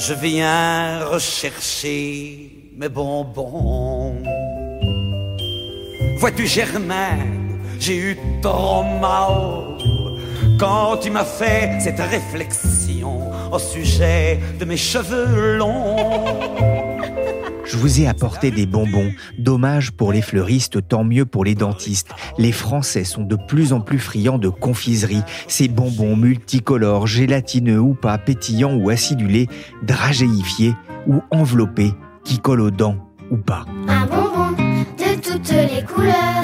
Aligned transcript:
Je 0.00 0.14
viens 0.14 1.04
rechercher 1.04 2.50
mes 2.74 2.88
bonbons. 2.88 4.14
Vois-tu, 6.16 6.46
Germaine, 6.46 7.60
j'ai 7.78 7.96
eu 7.96 8.18
trop 8.40 8.82
mal 8.82 9.76
quand 10.58 10.96
tu 11.02 11.10
m'as 11.10 11.26
fait 11.26 11.78
cette 11.80 12.00
réflexion 12.00 13.30
au 13.52 13.58
sujet 13.58 14.40
de 14.58 14.64
mes 14.64 14.78
cheveux 14.78 15.58
longs. 15.58 16.49
Je 17.70 17.76
vous 17.76 18.00
ai 18.00 18.08
apporté 18.08 18.50
des 18.50 18.66
bonbons. 18.66 19.12
Dommage 19.38 19.92
pour 19.92 20.12
les 20.12 20.22
fleuristes, 20.22 20.88
tant 20.88 21.04
mieux 21.04 21.24
pour 21.24 21.44
les 21.44 21.54
dentistes. 21.54 22.08
Les 22.36 22.50
Français 22.50 23.04
sont 23.04 23.22
de 23.22 23.36
plus 23.36 23.72
en 23.72 23.80
plus 23.80 24.00
friands 24.00 24.38
de 24.38 24.48
confiserie. 24.48 25.22
Ces 25.46 25.68
bonbons 25.68 26.16
multicolores, 26.16 27.06
gélatineux 27.06 27.78
ou 27.78 27.94
pas, 27.94 28.18
pétillants 28.18 28.74
ou 28.74 28.90
acidulés, 28.90 29.46
dragéifiés 29.84 30.74
ou 31.06 31.22
enveloppés, 31.30 31.94
qui 32.24 32.40
collent 32.40 32.62
aux 32.62 32.70
dents 32.72 32.96
ou 33.30 33.36
pas. 33.36 33.64
Un 33.86 34.06
bonbon 34.06 34.50
de 34.98 35.20
toutes 35.20 35.52
les 35.52 35.84
couleurs. 35.84 36.42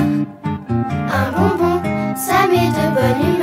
Un 0.71 1.33
bonbon, 1.33 1.83
ça 2.15 2.47
met 2.49 2.69
de 2.69 2.95
bonne 2.95 3.35
humeur. 3.35 3.36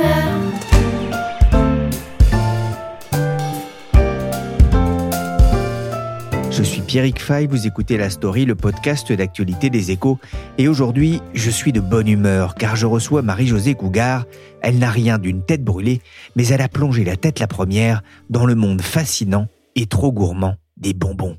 Pierrick 6.94 7.20
Fay, 7.20 7.48
vous 7.48 7.66
écoutez 7.66 7.96
La 7.96 8.08
Story, 8.08 8.44
le 8.44 8.54
podcast 8.54 9.10
d'actualité 9.10 9.68
des 9.68 9.90
échos. 9.90 10.20
Et 10.58 10.68
aujourd'hui, 10.68 11.20
je 11.34 11.50
suis 11.50 11.72
de 11.72 11.80
bonne 11.80 12.06
humeur 12.06 12.54
car 12.54 12.76
je 12.76 12.86
reçois 12.86 13.20
Marie-Josée 13.20 13.74
Cougar. 13.74 14.26
Elle 14.62 14.78
n'a 14.78 14.90
rien 14.90 15.18
d'une 15.18 15.44
tête 15.44 15.64
brûlée, 15.64 16.02
mais 16.36 16.46
elle 16.46 16.60
a 16.60 16.68
plongé 16.68 17.02
la 17.02 17.16
tête 17.16 17.40
la 17.40 17.48
première 17.48 18.04
dans 18.30 18.46
le 18.46 18.54
monde 18.54 18.80
fascinant 18.80 19.48
et 19.74 19.86
trop 19.86 20.12
gourmand 20.12 20.54
des 20.76 20.94
bonbons. 20.94 21.36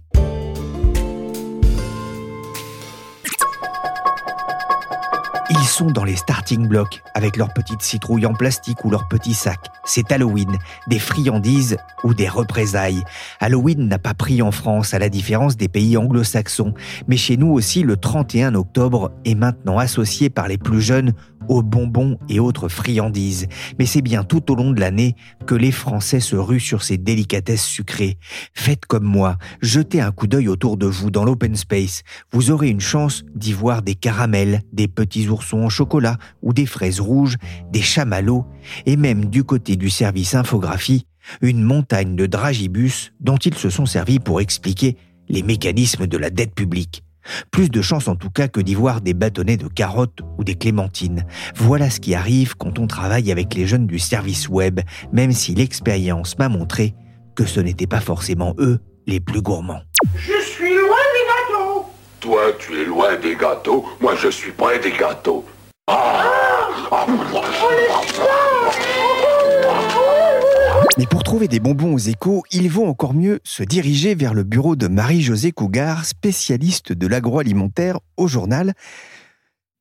Ils 5.58 5.68
sont 5.68 5.90
dans 5.90 6.04
les 6.04 6.18
starting 6.18 6.68
blocks 6.68 7.02
avec 7.14 7.38
leurs 7.38 7.54
petites 7.54 7.82
citrouilles 7.82 8.26
en 8.26 8.34
plastique 8.34 8.84
ou 8.84 8.90
leurs 8.90 9.08
petits 9.08 9.34
sacs. 9.34 9.70
C'est 9.86 10.12
Halloween, 10.12 10.58
des 10.88 11.00
friandises 11.00 11.78
ou 12.04 12.14
des 12.14 12.28
représailles. 12.28 13.04
Halloween 13.40 13.88
n'a 13.88 13.98
pas 13.98 14.14
pris 14.14 14.42
en 14.42 14.52
France 14.52 14.94
à 14.94 15.00
la 15.00 15.08
différence 15.08 15.56
des 15.56 15.70
pays 15.70 15.96
anglo-saxons, 15.96 16.74
mais 17.08 17.16
chez 17.16 17.38
nous 17.38 17.52
aussi 17.52 17.84
le 17.84 17.96
31 17.96 18.54
octobre 18.56 19.12
est 19.24 19.36
maintenant 19.36 19.78
associé 19.78 20.30
par 20.30 20.50
les 20.50 20.58
plus 20.58 20.82
jeunes 20.82 21.14
aux 21.48 21.62
bonbons 21.62 22.18
et 22.30 22.40
autres 22.40 22.70
friandises. 22.70 23.48
Mais 23.80 23.86
c'est 23.86 24.02
bien 24.02 24.24
tout 24.24 24.52
au 24.52 24.56
long 24.56 24.72
de 24.72 24.80
l'année 24.80 25.16
que 25.46 25.56
les 25.56 25.72
Français 25.72 26.20
se 26.20 26.36
ruent 26.36 26.60
sur 26.60 26.84
ces 26.84 26.98
délicatesses 26.98 27.66
sucrées. 27.66 28.18
Faites 28.54 28.86
comme 28.86 29.04
moi, 29.04 29.38
jetez 29.62 30.02
un 30.02 30.12
coup 30.12 30.28
d'œil 30.28 30.48
autour 30.48 30.78
de 30.78 30.86
vous 30.86 31.12
dans 31.12 31.24
l'open 31.24 31.56
space. 31.56 32.04
Vous 32.32 32.52
aurez 32.52 32.70
une 32.70 32.82
chance 32.82 33.24
d'y 33.36 33.54
voir 33.54 33.82
des 33.82 33.96
caramels, 33.96 34.62
des 34.74 34.88
petits 34.88 35.28
oursons 35.28 35.64
en 35.64 35.70
chocolat 35.70 36.18
ou 36.42 36.54
des 36.54 36.66
fraises 36.66 37.00
rouges, 37.00 37.38
des 37.72 37.82
chamallows 37.82 38.46
et 38.86 38.98
même 38.98 39.26
du 39.26 39.44
côté 39.44 39.76
du 39.76 39.90
service 39.90 40.36
infographie, 40.36 41.06
une 41.42 41.62
montagne 41.62 42.16
de 42.16 42.26
dragibus 42.26 43.14
dont 43.20 43.38
ils 43.38 43.56
se 43.56 43.70
sont 43.70 43.86
servis 43.86 44.20
pour 44.20 44.42
expliquer 44.42 44.98
les 45.30 45.44
mécanismes 45.44 46.08
de 46.08 46.18
la 46.18 46.30
dette 46.30 46.54
publique. 46.54 47.05
Plus 47.52 47.70
de 47.70 47.82
chance 47.82 48.08
en 48.08 48.16
tout 48.16 48.30
cas 48.30 48.48
que 48.48 48.60
d'y 48.60 48.76
voir 48.76 49.02
des 49.02 49.14
bâtonnets 49.14 49.58
de 49.58 49.68
carottes 49.68 50.20
ou 50.38 50.44
des 50.44 50.56
clémentines. 50.56 51.26
Voilà 51.56 51.90
ce 51.90 52.00
qui 52.00 52.16
arrive 52.16 52.56
quand 52.56 52.80
on 52.80 52.88
travaille 52.88 53.32
avec 53.32 53.54
les 53.54 53.68
jeunes 53.68 53.88
du 53.88 54.00
service 54.00 54.50
web, 54.50 54.82
même 55.12 55.32
si 55.32 55.56
l'expérience 55.56 56.38
m'a 56.38 56.50
montré 56.50 56.94
que 57.36 57.46
ce 57.46 57.60
n'était 57.60 57.88
pas 57.88 58.02
forcément 58.02 58.56
eux 58.60 58.80
les 59.08 59.20
plus 59.20 59.42
gourmands. 59.42 59.82
Je 60.16 60.40
suis 60.42 60.74
loin 60.74 60.98
des 61.14 61.54
gâteaux. 61.54 61.86
Toi, 62.20 62.42
tu 62.58 62.82
es 62.82 62.86
loin 62.86 63.16
des 63.18 63.36
gâteaux, 63.36 63.86
moi 64.00 64.16
je 64.16 64.30
suis 64.30 64.52
près 64.52 64.80
des 64.80 64.92
gâteaux. 64.92 65.46
Mais 70.98 71.06
pour 71.06 71.24
trouver 71.24 71.50
des 71.50 71.60
bonbons 71.60 71.94
aux 71.94 72.00
échos, 72.00 72.44
il 72.52 72.70
vaut 72.70 72.86
encore 72.86 73.14
mieux 73.14 73.42
se 73.44 73.64
diriger 73.64 74.16
vers 74.16 74.34
le 74.34 74.44
bureau 74.44 74.78
de 74.78 74.88
Marie-Josée 74.88 75.52
Cougar, 75.52 76.06
spécialiste 76.06 76.94
de 76.94 77.06
l'agroalimentaire 77.06 78.00
au 78.16 78.28
journal. 78.28 78.74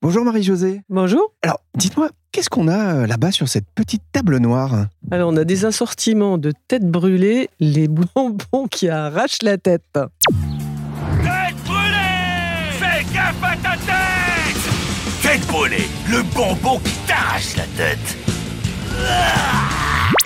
Bonjour 0.03 0.25
Marie-Josée. 0.25 0.83
Bonjour. 0.89 1.33
Alors, 1.43 1.61
dites-moi, 1.77 2.09
qu'est-ce 2.33 2.51
qu'on 2.51 2.67
a 2.67 2.95
euh, 2.95 3.07
là-bas 3.07 3.31
sur 3.31 3.49
cette 3.49 3.67
petite 3.77 4.03
table 4.11 4.39
noire? 4.39 4.87
Alors, 5.13 5.33
on 5.33 5.37
a 5.37 5.45
des 5.45 5.65
assortiments 5.65 6.37
de 6.37 6.53
têtes 6.67 6.91
brûlées, 6.91 7.49
les 7.61 7.87
bonbons 8.15 8.67
qui 8.69 8.89
arrachent 8.89 9.43
la 9.43 9.57
tête. 9.57 9.85
Tête 9.93 11.57
brûlée 11.65 12.73
Fais 12.73 13.05
gaffe 13.15 13.43
à 13.43 13.57
ta 13.57 13.77
tête 13.77 15.23
Tête 15.23 15.47
brûlée, 15.47 15.89
le 16.11 16.23
bonbon 16.35 16.81
qui 16.81 16.95
t'arrache 17.07 17.57
la 17.57 17.67
tête. 17.77 18.17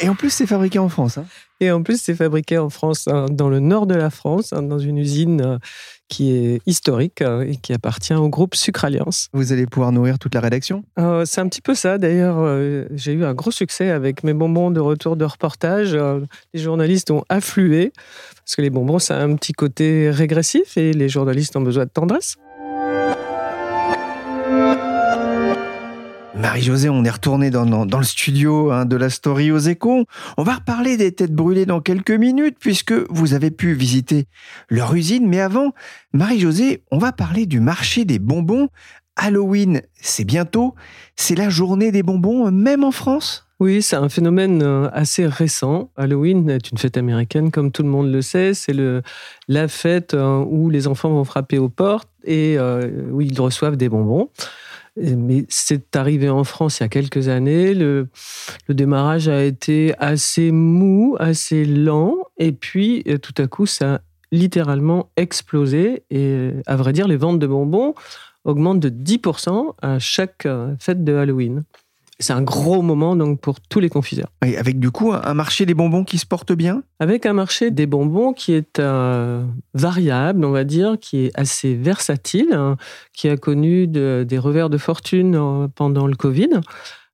Et 0.01 0.09
en 0.09 0.15
plus, 0.15 0.31
c'est 0.31 0.47
fabriqué 0.47 0.79
en 0.79 0.89
France. 0.89 1.19
hein. 1.19 1.25
Et 1.61 1.73
en 1.73 1.83
plus, 1.83 2.01
c'est 2.01 2.15
fabriqué 2.15 2.57
en 2.57 2.71
France, 2.71 3.09
hein, 3.09 3.27
dans 3.31 3.49
le 3.49 3.59
nord 3.59 3.87
de 3.87 3.95
la 3.97 4.11
France, 4.11 4.53
hein, 4.53 4.63
dans 4.63 4.79
une 4.79 4.97
usine 4.97 5.41
euh, 5.41 5.59
qui 6.09 6.33
est 6.33 6.61
historique 6.67 7.21
et 7.21 7.57
qui 7.57 7.73
appartient 7.73 8.15
au 8.15 8.29
groupe 8.29 8.55
Sucre 8.55 8.85
Alliance. 8.85 9.29
Vous 9.33 9.53
allez 9.53 9.67
pouvoir 9.67 9.91
nourrir 9.91 10.21
toute 10.21 10.35
la 10.35 10.41
rédaction? 10.41 10.85
Euh, 11.01 11.25
c'est 11.25 11.41
un 11.41 11.49
petit 11.49 11.61
peu 11.61 11.75
ça. 11.75 11.99
D'ailleurs, 11.99 12.37
euh, 12.39 12.85
j'ai 12.95 13.13
eu 13.13 13.25
un 13.25 13.35
gros 13.35 13.51
succès 13.51 13.91
avec 13.91 14.23
mes 14.23 14.35
bonbons 14.35 14.71
de 14.71 14.81
retour 14.81 15.17
de 15.17 15.25
reportage. 15.25 15.95
Euh, 15.95 16.21
les 16.55 16.61
journalistes 16.61 17.11
ont 17.11 17.25
afflué 17.29 17.93
parce 18.45 18.55
que 18.55 18.63
les 18.63 18.71
bonbons, 18.71 19.01
ça 19.01 19.19
a 19.19 19.23
un 19.25 19.35
petit 19.35 19.53
côté 19.53 20.11
régressif 20.11 20.77
et 20.77 20.93
les 20.93 21.09
journalistes 21.09 21.57
ont 21.57 21.61
besoin 21.61 21.85
de 21.85 21.91
tendresse. 21.91 22.37
Marie-Josée, 26.39 26.89
on 26.89 27.05
est 27.05 27.11
retourné 27.11 27.51
dans, 27.51 27.85
le 27.85 28.05
studio 28.05 28.71
hein, 28.71 28.85
de 28.85 28.95
la 28.95 29.11
story 29.11 29.51
aux 29.51 29.59
échos. 29.59 30.05
On 30.37 30.45
va 30.45 30.55
reparler 30.55 30.97
des 30.97 31.11
têtes 31.11 31.35
brûlées 31.35 31.67
dans 31.67 31.81
quelques 31.81 32.13
minutes 32.13 32.57
puisque 32.61 32.93
vous 33.11 33.35
avez 33.35 33.51
pu 33.51 33.73
visiter 33.73 34.27
leur 34.71 34.95
usine. 34.95 35.29
Mais 35.29 35.41
avant, 35.41 35.73
Marie-Josée, 36.13 36.85
on 36.93 36.99
va 36.99 37.11
parler 37.11 37.47
du 37.47 37.59
marché 37.59 38.05
des 38.05 38.21
bonbons. 38.21 38.69
Halloween, 39.17 39.83
c'est 40.01 40.25
bientôt. 40.25 40.77
C'est 41.17 41.35
la 41.35 41.51
journée 41.51 41.91
des 41.91 42.05
bonbons, 42.05 42.53
même 42.53 42.85
en 42.85 42.93
France? 42.93 43.49
Oui, 43.61 43.83
c'est 43.83 43.97
un 43.97 44.09
phénomène 44.09 44.63
euh, 44.63 44.89
assez 44.93 45.27
récent. 45.27 45.91
Halloween 45.97 46.49
est 46.49 46.71
une 46.71 46.79
fête 46.79 46.97
américaine, 46.97 47.51
comme 47.51 47.73
tout 47.73 47.83
le 47.83 47.89
monde 47.89 48.13
le 48.13 48.23
sait. 48.23 48.55
C'est 48.55 48.75
la 49.49 49.67
fête 49.67 50.15
euh, 50.15 50.45
où 50.47 50.71
les 50.71 50.87
enfants 50.87 51.11
vont 51.11 51.25
frapper 51.25 51.59
aux 51.59 51.69
portes 51.69 52.09
et 52.23 52.57
euh, 52.57 53.11
où 53.11 53.21
ils 53.21 53.41
reçoivent 53.41 53.77
des 53.77 53.89
bonbons. 53.89 54.31
Mais 55.01 55.45
c'est 55.49 55.97
arrivé 55.97 56.29
en 56.29 56.45
France 56.45 56.81
il 56.81 56.83
y 56.83 56.87
a 56.87 56.89
quelques 56.89 57.29
années. 57.29 57.75
Le, 57.75 58.09
démarrage 58.69 59.29
a 59.29 59.45
été 59.45 59.95
assez 59.99 60.51
mou, 60.51 61.17
assez 61.19 61.65
lent. 61.65 62.17
Et 62.39 62.53
puis, 62.53 63.03
euh, 63.09 63.19
tout 63.19 63.35
à 63.39 63.47
coup, 63.47 63.67
ça 63.67 63.95
a 63.95 64.01
littéralement 64.33 65.11
explosé. 65.17 66.05
Et 66.11 66.51
à 66.67 66.77
vrai 66.77 66.93
dire, 66.93 67.09
les 67.09 67.17
ventes 67.17 67.39
de 67.39 67.47
bonbons 67.47 67.95
augmente 68.45 68.81
de 68.81 68.89
10% 68.89 69.75
à 69.83 69.99
chaque 69.99 70.47
euh, 70.47 70.75
fête 70.79 71.05
de 71.05 71.15
Halloween. 71.15 71.65
C'est 72.21 72.33
un 72.33 72.43
gros 72.43 72.83
moment 72.83 73.15
donc 73.15 73.41
pour 73.41 73.61
tous 73.61 73.79
les 73.79 73.89
confiseurs. 73.89 74.29
Oui, 74.43 74.57
avec 74.57 74.81
du 74.81 74.91
coup 74.91 75.13
un 75.13 75.35
marché 75.35 75.67
des 75.67 75.75
bonbons 75.75 76.03
qui 76.03 76.19
se 76.19 76.27
porte 76.27 76.53
bien? 76.53 76.83
Avec 76.99 77.27
un 77.27 77.33
marché 77.33 77.71
des 77.71 77.87
bonbons 77.87 78.33
qui 78.33 78.55
est 78.55 78.81
euh, 78.81 79.45
variable, 79.75 80.45
on 80.45 80.51
va 80.51 80.65
dire, 80.65 80.97
qui 81.01 81.27
est 81.27 81.31
assez 81.39 81.75
versatile, 81.75 82.53
hein, 82.53 82.77
qui 83.13 83.29
a 83.29 83.37
connu 83.37 83.87
de- 83.87 84.25
des 84.29 84.39
revers 84.39 84.69
de 84.69 84.79
fortune 84.79 85.37
euh, 85.37 85.69
pendant 85.73 86.09
le 86.09 86.17
Covid. 86.17 86.51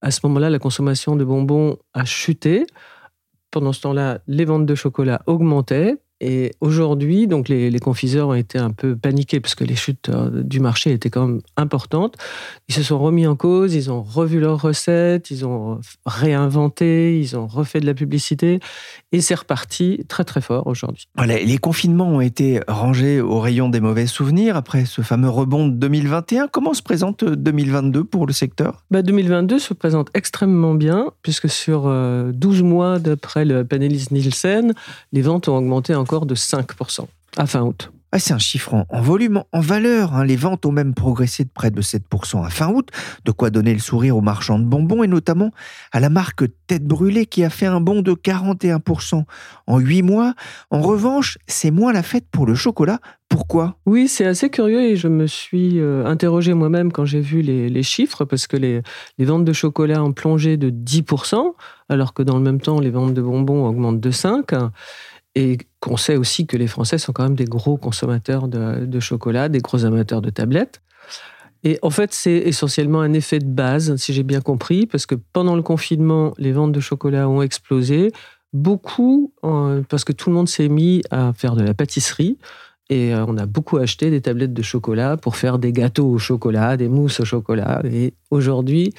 À 0.01 0.11
ce 0.11 0.21
moment-là, 0.25 0.49
la 0.49 0.59
consommation 0.59 1.17
de 1.17 1.25
bonbons 1.25 1.77
a 1.93 2.05
chuté. 2.07 2.67
Pendant 3.51 3.73
ce 3.73 3.83
temps-là, 3.83 4.21
les 4.27 4.45
ventes 4.47 4.67
de 4.67 4.75
chocolat 4.75 5.23
augmentaient. 5.27 5.97
Et 6.27 6.53
aujourd'hui, 6.63 7.27
donc 7.27 7.51
les, 7.51 7.71
les 7.71 7.79
confiseurs 7.81 8.29
ont 8.29 8.35
été 8.35 8.57
un 8.57 8.71
peu 8.71 8.97
paniqués 8.97 9.41
parce 9.41 9.55
que 9.55 9.63
les 9.63 9.77
chutes 9.77 10.09
euh, 10.09 10.43
du 10.43 10.59
marché 10.59 10.91
étaient 10.91 11.11
quand 11.11 11.27
même 11.27 11.41
importantes. 11.59 12.17
Ils 12.69 12.75
se 12.75 12.83
sont 12.83 12.99
remis 12.99 13.27
en 13.27 13.37
cause, 13.37 13.75
ils 13.75 13.91
ont 13.91 14.03
revu 14.03 14.41
leurs 14.41 14.63
recettes, 14.63 15.31
ils 15.31 15.45
ont 15.45 15.81
réinventé, 16.07 17.21
ils 17.21 17.37
ont 17.37 17.47
refait 17.47 17.79
de 17.81 17.85
la 17.85 17.93
publicité 17.93 18.61
et 19.13 19.21
c'est 19.21 19.35
reparti 19.35 20.07
très 20.09 20.25
très 20.25 20.41
fort 20.41 20.67
aujourd'hui. 20.67 21.09
Voilà, 21.15 21.39
les 21.39 21.59
confinements 21.59 22.09
ont 22.09 22.23
été 22.23 22.61
rangés 22.69 23.21
au 23.21 23.39
rayon 23.39 23.69
des 23.69 23.81
mauvais 23.81 24.07
souvenirs 24.07 24.57
après 24.57 24.87
ce 24.87 25.03
fameux 25.03 25.29
rebond 25.29 25.69
de 25.69 25.75
2021. 25.75 26.49
Comment 26.49 26.73
se 26.73 26.83
présente 26.83 27.23
2022 27.23 28.03
pour 28.03 28.27
le 28.27 28.33
secteur? 28.33 28.83
Bah, 28.91 29.03
2022 29.03 29.59
se 29.59 29.75
présente 29.75 30.09
extrêmement 30.15 30.75
bien 30.75 31.11
puisque 31.21 31.51
sur 31.51 31.83
euh, 31.85 32.33
12 32.33 32.63
mois 32.63 32.99
d'après 32.99 33.45
le 33.45 33.63
panéliste 33.63 34.11
Nielsen, 34.11 34.73
les 35.13 35.21
ventes 35.21 35.49
ont 35.49 35.59
augmenté 35.59 35.95
encore 35.95 36.14
de 36.21 36.35
5% 36.35 37.07
à 37.37 37.47
fin 37.47 37.63
août. 37.63 37.91
Ah, 38.17 38.21
c'est 38.21 38.33
un 38.33 38.39
chiffre 38.39 38.75
en, 38.75 38.87
en 38.91 39.01
volume, 39.01 39.43
en 39.51 39.59
valeur. 39.59 40.15
hein. 40.15 40.25
Les 40.25 40.37
ventes 40.37 40.65
ont 40.67 40.71
même 40.71 40.95
progressé 40.95 41.43
de 41.43 41.49
près 41.53 41.73
de 41.73 41.83
7% 41.83 42.47
à 42.47 42.49
fin 42.49 42.69
août, 42.73 42.91
de 43.25 43.33
quoi 43.33 43.51
donner 43.51 43.73
le 43.73 43.81
sourire 43.81 44.17
aux 44.17 44.21
marchands 44.21 44.61
de 44.61 44.65
bonbons 44.65 45.03
et 45.03 45.09
notamment 45.09 45.51
à 45.91 45.99
la 45.99 46.11
marque 46.11 46.45
Tête 46.69 46.85
Brûlée 46.85 47.27
qui 47.27 47.43
a 47.43 47.51
fait 47.51 47.67
un 47.67 47.81
bond 47.81 48.03
de 48.03 48.13
41% 48.13 49.25
en 49.67 49.79
8 49.81 50.03
mois. 50.03 50.35
En 50.71 50.81
revanche, 50.81 51.39
c'est 51.49 51.73
moins 51.73 51.93
la 51.93 52.05
fête 52.05 52.27
pour 52.31 52.47
le 52.47 52.55
chocolat. 52.55 53.01
Pourquoi? 53.29 53.75
Oui, 53.85 54.07
c'est 54.07 54.27
assez 54.27 54.49
curieux 54.49 54.83
et 54.83 54.95
je 54.95 55.09
me 55.09 55.27
suis 55.27 55.81
euh, 55.81 56.07
interrogé 56.07 56.55
moi-même 56.55 56.93
quand 56.93 57.05
j'ai 57.05 57.21
vu 57.21 57.41
les, 57.43 57.69
les 57.69 57.83
chiffres 57.83 58.25
parce 58.25 58.47
que 58.47 58.57
les, 58.57 58.83
les 59.19 59.25
ventes 59.25 59.45
de 59.45 59.53
chocolat 59.53 60.05
ont 60.05 60.13
plongé 60.13 60.57
de 60.57 60.71
10%, 60.71 61.55
alors 61.89 62.15
que 62.15 62.23
dans 62.23 62.37
le 62.37 62.43
même 62.45 62.61
temps, 62.61 62.79
les 62.79 62.91
ventes 62.91 63.13
de 63.15 63.23
bonbons 63.23 63.67
augmentent 63.67 63.99
de 64.01 64.11
5%. 64.13 64.71
Et 65.35 65.59
qu'on 65.81 65.97
sait 65.97 66.17
aussi 66.17 66.47
que 66.47 66.57
les 66.57 66.69
Français 66.69 66.99
sont 66.99 67.13
quand 67.13 67.25
même 67.25 67.35
des 67.35 67.45
gros 67.45 67.77
consommateurs 67.77 68.47
de, 68.49 69.01
chocolat, 69.01 69.49
des 69.49 69.59
gros 69.59 69.85
amateurs 69.85 70.23
de 70.23 70.31
tablettes. 70.31 70.81
Et 71.65 71.79
en 71.83 71.91
fait, 71.91 72.13
c'est 72.13 72.37
essentiellement 72.37 73.01
un 73.01 73.13
effet 73.15 73.39
de 73.39 73.47
base, 73.47 73.97
si 73.97 74.13
j'ai 74.13 74.23
bien 74.23 74.41
compris, 74.41 74.87
parce 74.87 75.07
que 75.07 75.15
pendant 75.15 75.57
le 75.57 75.63
confinement, 75.63 76.35
les 76.39 76.53
ventes 76.53 76.73
de 76.73 76.81
chocolat 76.81 77.29
ont 77.29 77.43
explosé. 77.43 78.13
Beaucoup, 78.53 79.33
euh, 79.45 79.83
parce 79.89 80.05
que 80.05 80.13
tout 80.13 80.31
le 80.31 80.37
monde 80.37 80.49
s'est 80.49 80.69
mis 80.69 81.03
à 81.11 81.33
faire 81.33 81.57
de 81.57 81.65
la 81.65 81.75
pâtisserie. 81.75 82.39
Et 82.91 83.15
euh, 83.15 83.25
on 83.27 83.39
a 83.39 83.47
beaucoup 83.47 83.79
acheté 83.79 84.11
des 84.11 84.21
tablettes 84.21 84.53
de 84.53 84.63
chocolat 84.63 85.17
pour 85.17 85.37
faire 85.37 85.59
des 85.59 85.73
gâteaux 85.73 86.07
au 86.07 86.19
chocolat, 86.19 86.77
des 86.77 86.89
mousses 86.89 87.21
au 87.21 87.25
chocolat. 87.25 87.81
Et 87.85 88.13
aujourd'hui, 88.31 88.93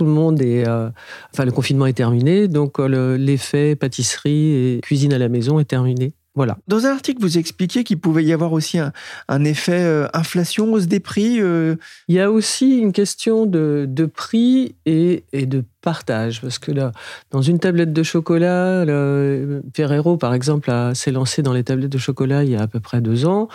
tout 0.00 0.06
le 0.06 0.12
monde 0.12 0.40
est. 0.40 0.66
euh, 0.66 0.88
enfin, 1.34 1.44
le 1.44 1.52
confinement 1.52 1.84
est 1.84 1.92
terminé, 1.92 2.48
donc 2.48 2.80
euh, 2.80 2.88
le- 2.88 3.16
l'effet 3.18 3.76
pâtisserie 3.76 4.76
et 4.76 4.80
cuisine 4.82 5.12
à 5.12 5.18
la 5.18 5.28
maison 5.28 5.60
est 5.60 5.66
terminé. 5.66 6.14
Voilà. 6.36 6.58
Dans 6.68 6.86
un 6.86 6.90
article, 6.92 7.20
vous 7.20 7.38
expliquiez 7.38 7.82
qu'il 7.82 7.98
pouvait 7.98 8.22
y 8.24 8.32
avoir 8.32 8.52
aussi 8.52 8.78
un, 8.78 8.92
un 9.28 9.42
effet 9.44 9.82
euh, 9.82 10.06
inflation, 10.14 10.72
hausse 10.72 10.86
des 10.86 11.00
prix. 11.00 11.40
euh, 11.40 11.74
Il 12.06 12.14
y 12.14 12.20
a 12.20 12.30
aussi 12.30 12.78
une 12.78 12.92
question 12.92 13.46
de, 13.46 13.84
de 13.88 14.06
prix 14.06 14.76
et, 14.86 15.24
et 15.32 15.46
de 15.46 15.64
partage. 15.82 16.40
Parce 16.40 16.60
que 16.60 16.70
là, 16.70 16.92
dans 17.32 17.42
une 17.42 17.58
tablette 17.58 17.92
de 17.92 18.02
chocolat, 18.04 18.84
le- 18.84 19.60
Ferrero, 19.74 20.16
par 20.16 20.32
exemple, 20.32 20.70
a- 20.70 20.94
s'est 20.94 21.10
lancé 21.10 21.42
dans 21.42 21.52
les 21.52 21.64
tablettes 21.64 21.90
de 21.90 21.98
chocolat 21.98 22.44
il 22.44 22.50
y 22.50 22.56
a 22.56 22.62
à 22.62 22.66
peu 22.68 22.78
près 22.78 23.00
deux 23.00 23.26
ans. 23.26 23.48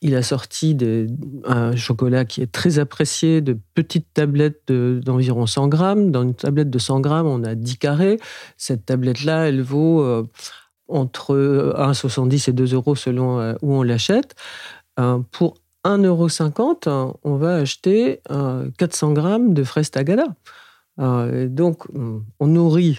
Il 0.00 0.14
a 0.14 0.22
sorti 0.22 0.76
des- 0.76 1.08
un 1.44 1.74
chocolat 1.74 2.24
qui 2.24 2.42
est 2.42 2.52
très 2.52 2.78
apprécié, 2.78 3.40
de 3.40 3.58
petites 3.74 4.06
tablettes 4.14 4.60
de- 4.68 5.00
d'environ 5.04 5.46
100 5.46 5.66
grammes. 5.66 6.12
Dans 6.12 6.22
une 6.22 6.34
tablette 6.34 6.70
de 6.70 6.78
100 6.78 7.00
grammes, 7.00 7.26
on 7.26 7.42
a 7.42 7.56
10 7.56 7.76
carrés. 7.76 8.18
Cette 8.56 8.86
tablette-là, 8.86 9.48
elle 9.48 9.62
vaut 9.62 10.02
euh, 10.02 10.22
entre 10.90 11.34
1,70 11.76 12.50
et 12.50 12.52
2 12.52 12.74
euros 12.74 12.94
selon 12.94 13.40
euh, 13.40 13.54
où 13.62 13.74
on 13.74 13.82
l'achète. 13.82 14.34
Euh, 14.98 15.18
pour 15.30 15.54
1,50 15.84 16.88
euro, 16.88 17.18
on 17.24 17.36
va 17.36 17.56
acheter 17.56 18.20
euh, 18.30 18.68
400 18.78 19.12
grammes 19.12 19.54
de 19.54 19.64
fraises 19.64 19.90
tagada. 19.90 20.26
Euh, 20.98 21.48
donc, 21.48 21.84
on 22.40 22.46
nourrit, 22.46 22.98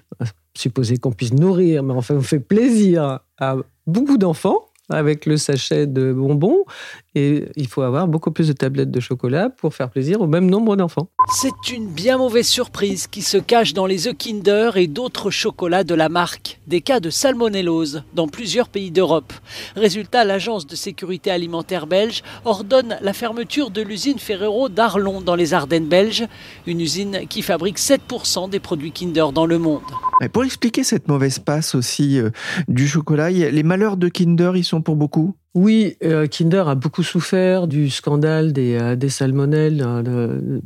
supposé 0.56 0.98
qu'on 0.98 1.12
puisse 1.12 1.34
nourrir, 1.34 1.84
mais 1.84 1.94
enfin, 1.94 2.16
on 2.16 2.22
fait 2.22 2.40
plaisir 2.40 3.20
à 3.38 3.56
beaucoup 3.86 4.18
d'enfants 4.18 4.71
avec 4.92 5.26
le 5.26 5.38
sachet 5.38 5.88
de 5.88 6.14
bonbons. 6.14 6.66
Et 7.14 7.46
il 7.58 7.68
faut 7.68 7.82
avoir 7.82 8.08
beaucoup 8.08 8.32
plus 8.32 8.48
de 8.48 8.54
tablettes 8.54 8.92
de 8.92 9.00
chocolat 9.02 9.50
pour 9.50 9.74
faire 9.74 9.90
plaisir 9.90 10.22
au 10.22 10.28
même 10.28 10.50
nombre 10.50 10.78
d'enfants. 10.78 11.10
C'est 11.34 11.72
une 11.72 11.88
bien 11.88 12.18
mauvaise 12.18 12.48
surprise 12.48 13.08
qui 13.08 13.22
se 13.22 13.38
cache 13.38 13.74
dans 13.74 13.86
les 13.86 14.08
œufs 14.08 14.16
Kinder 14.18 14.78
et 14.78 14.88
d'autres 14.88 15.30
chocolats 15.30 15.84
de 15.84 15.94
la 15.94 16.08
marque. 16.08 16.60
Des 16.68 16.80
cas 16.80 17.02
de 17.02 17.10
salmonellose 17.10 18.04
dans 18.14 18.30
plusieurs 18.30 18.70
pays 18.70 18.92
d'Europe. 18.92 19.34
Résultat, 19.76 20.24
l'agence 20.24 20.66
de 20.68 20.76
sécurité 20.76 21.32
alimentaire 21.32 21.86
belge 21.86 22.24
ordonne 22.46 22.98
la 23.02 23.14
fermeture 23.14 23.72
de 23.72 23.82
l'usine 23.82 24.20
Ferrero 24.20 24.70
d'Arlon 24.70 25.20
dans 25.20 25.36
les 25.36 25.54
Ardennes 25.54 25.88
belges, 25.88 26.26
une 26.66 26.80
usine 26.80 27.28
qui 27.28 27.42
fabrique 27.42 27.78
7% 27.78 28.50
des 28.50 28.60
produits 28.60 28.92
Kinder 28.92 29.34
dans 29.34 29.46
le 29.46 29.58
monde. 29.58 29.82
Mais 30.22 30.30
pour 30.30 30.44
expliquer 30.44 30.84
cette 30.84 31.08
mauvaise 31.08 31.40
passe 31.40 31.74
aussi 31.76 32.20
euh, 32.20 32.30
du 32.68 32.88
chocolat, 32.88 33.32
les 33.32 33.64
malheurs 33.64 33.98
de 33.98 34.08
Kinder, 34.08 34.52
ils 34.56 34.64
sont 34.64 34.81
pour 34.82 34.96
beaucoup 34.96 35.36
Oui, 35.54 35.98
euh, 36.04 36.28
Kinder 36.28 36.68
a 36.68 36.76
beaucoup 36.76 37.04
souffert 37.04 37.68
du 37.68 37.90
scandale 37.90 38.54
des, 38.54 38.76
euh, 38.76 39.10
salmonelles, 39.10 39.84
euh, 39.86 40.60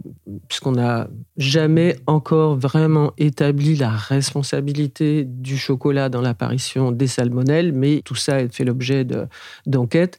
puisqu'on 0.48 0.74
n'a 0.74 1.08
jamais 1.38 1.98
encore 2.08 2.56
vraiment 2.56 3.12
établi 3.18 3.76
la 3.76 3.90
responsabilité 3.90 5.26
du 5.26 5.58
chocolat 5.58 6.10
dans 6.10 6.22
l'apparition 6.22 6.92
des 6.92 7.08
salmonelles, 7.08 7.74
mais 7.74 8.02
tout 8.06 8.16
ça 8.16 8.36
a 8.36 8.48
fait 8.48 8.64
l'objet 8.64 9.04
de- 9.04 9.28
d'enquêtes. 9.66 10.18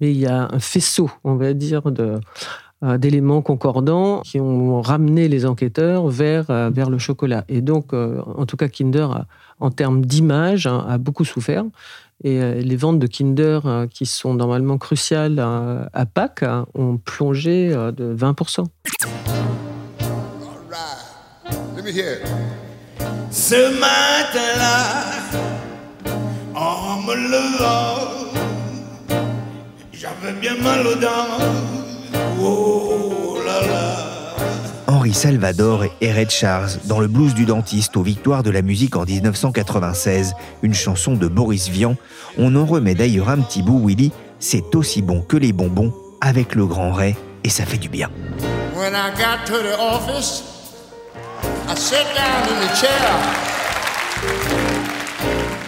Mais 0.00 0.10
il 0.10 0.18
y 0.18 0.26
a 0.26 0.48
un 0.52 0.58
faisceau, 0.58 1.10
on 1.24 1.36
va 1.36 1.54
dire, 1.54 1.82
d'éléments 2.98 3.42
concordants 3.42 4.20
qui 4.22 4.38
ont 4.40 4.80
ramené 4.82 5.28
les 5.28 5.46
enquêteurs 5.46 6.06
vers, 6.08 6.46
vers 6.70 6.90
le 6.90 6.98
chocolat. 6.98 7.44
Et 7.48 7.60
donc, 7.60 7.92
en 7.92 8.46
tout 8.46 8.56
cas, 8.56 8.68
Kinder, 8.68 9.08
en 9.60 9.70
termes 9.70 10.04
d'image, 10.04 10.66
hein, 10.66 10.84
a 10.88 10.98
beaucoup 10.98 11.24
souffert. 11.24 11.64
Et 12.24 12.42
euh, 12.42 12.54
les 12.54 12.76
ventes 12.76 12.98
de 12.98 13.06
Kinder, 13.06 13.60
euh, 13.64 13.86
qui 13.86 14.04
sont 14.04 14.34
normalement 14.34 14.76
cruciales 14.76 15.38
à 15.38 16.06
Pâques, 16.06 16.42
hein, 16.42 16.66
ont 16.74 16.96
plongé 16.96 17.70
euh, 17.72 17.92
de 17.92 18.14
20%. 18.14 18.64
Let 21.76 21.82
me 21.84 21.90
hear 21.90 22.14
it. 22.14 22.26
Ce 23.30 23.70
matin-là, 23.78 25.12
en 26.54 27.02
me 27.02 27.14
levant, 27.14 28.08
j'avais 29.92 30.32
bien 30.40 30.56
mal 30.56 30.86
aux 30.86 30.96
dents. 30.96 31.38
Oh 32.40 32.48
là 32.48 33.14
là. 33.14 33.27
Henri 34.98 35.14
Salvador 35.14 35.84
et 36.00 36.12
Red 36.12 36.28
Charles 36.28 36.70
dans 36.86 36.98
le 36.98 37.06
blues 37.06 37.32
du 37.32 37.44
dentiste 37.44 37.96
aux 37.96 38.02
victoires 38.02 38.42
de 38.42 38.50
la 38.50 38.62
musique 38.62 38.96
en 38.96 39.04
1996, 39.04 40.34
une 40.64 40.74
chanson 40.74 41.14
de 41.14 41.28
Boris 41.28 41.68
Vian. 41.68 41.94
On 42.36 42.56
en 42.56 42.66
remet 42.66 42.96
d'ailleurs 42.96 43.28
un 43.28 43.38
petit 43.38 43.62
bout, 43.62 43.80
Willy. 43.86 44.10
C'est 44.40 44.74
aussi 44.74 45.00
bon 45.00 45.20
que 45.20 45.36
les 45.36 45.52
bonbons 45.52 45.94
avec 46.20 46.56
le 46.56 46.66
grand 46.66 46.90
Ray 46.90 47.14
et 47.44 47.48
ça 47.48 47.64
fait 47.64 47.78
du 47.78 47.88
bien. 47.88 48.10
When 48.74 48.94
I 48.94 49.12
got 49.16 49.46
to 49.46 49.62
the 49.62 49.78
office, 49.78 50.42
I 51.68 51.76
sat 51.76 52.02
down 52.16 52.48
in 52.48 52.66
the 52.66 52.74
chair. 52.74 52.90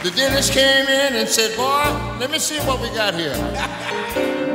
The 0.02 0.10
dentist 0.10 0.52
came 0.52 0.88
in 0.88 1.14
and 1.14 1.28
said, 1.28 1.56
Boy, 1.56 1.84
let 2.18 2.32
me 2.32 2.40
see 2.40 2.58
what 2.66 2.80
we 2.80 2.88
got 2.88 3.14
here. 3.14 4.49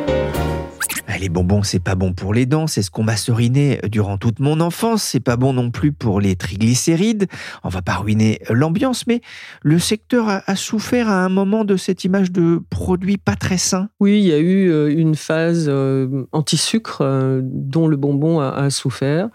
Ah, 1.15 1.17
Les 1.17 1.29
bonbons, 1.29 1.63
c'est 1.63 1.79
pas 1.79 1.95
bon 1.95 2.11
pour 2.11 2.33
les 2.33 2.45
dents, 2.45 2.67
c'est 2.67 2.81
ce 2.81 2.91
qu'on 2.91 3.03
m'a 3.03 3.15
seriné 3.15 3.79
durant 3.89 4.17
toute 4.17 4.41
mon 4.41 4.59
enfance, 4.59 5.01
c'est 5.01 5.21
pas 5.21 5.37
bon 5.37 5.53
non 5.53 5.71
plus 5.71 5.93
pour 5.93 6.19
les 6.19 6.35
triglycérides. 6.35 7.27
On 7.63 7.69
va 7.69 7.81
pas 7.81 7.95
ruiner 7.95 8.41
l'ambiance, 8.49 9.07
mais 9.07 9.21
le 9.61 9.79
secteur 9.79 10.27
a, 10.27 10.55
souffert 10.57 11.07
à 11.07 11.23
un 11.23 11.29
moment 11.29 11.63
de 11.63 11.77
cette 11.77 12.03
image 12.03 12.33
de 12.33 12.61
produit 12.69 13.15
pas 13.15 13.37
très 13.37 13.57
sain. 13.57 13.87
Oui, 14.01 14.19
il 14.19 14.25
y 14.25 14.33
a 14.33 14.39
eu 14.39 14.69
euh, 14.69 14.91
une 14.91 15.15
phase 15.15 15.67
euh, 15.69 16.25
anti-sucre 16.33 16.99
euh, 16.99 17.39
dont 17.41 17.87
le 17.87 17.95
bonbon 17.95 18.41
a 18.41 18.69
souffert. 18.69 19.29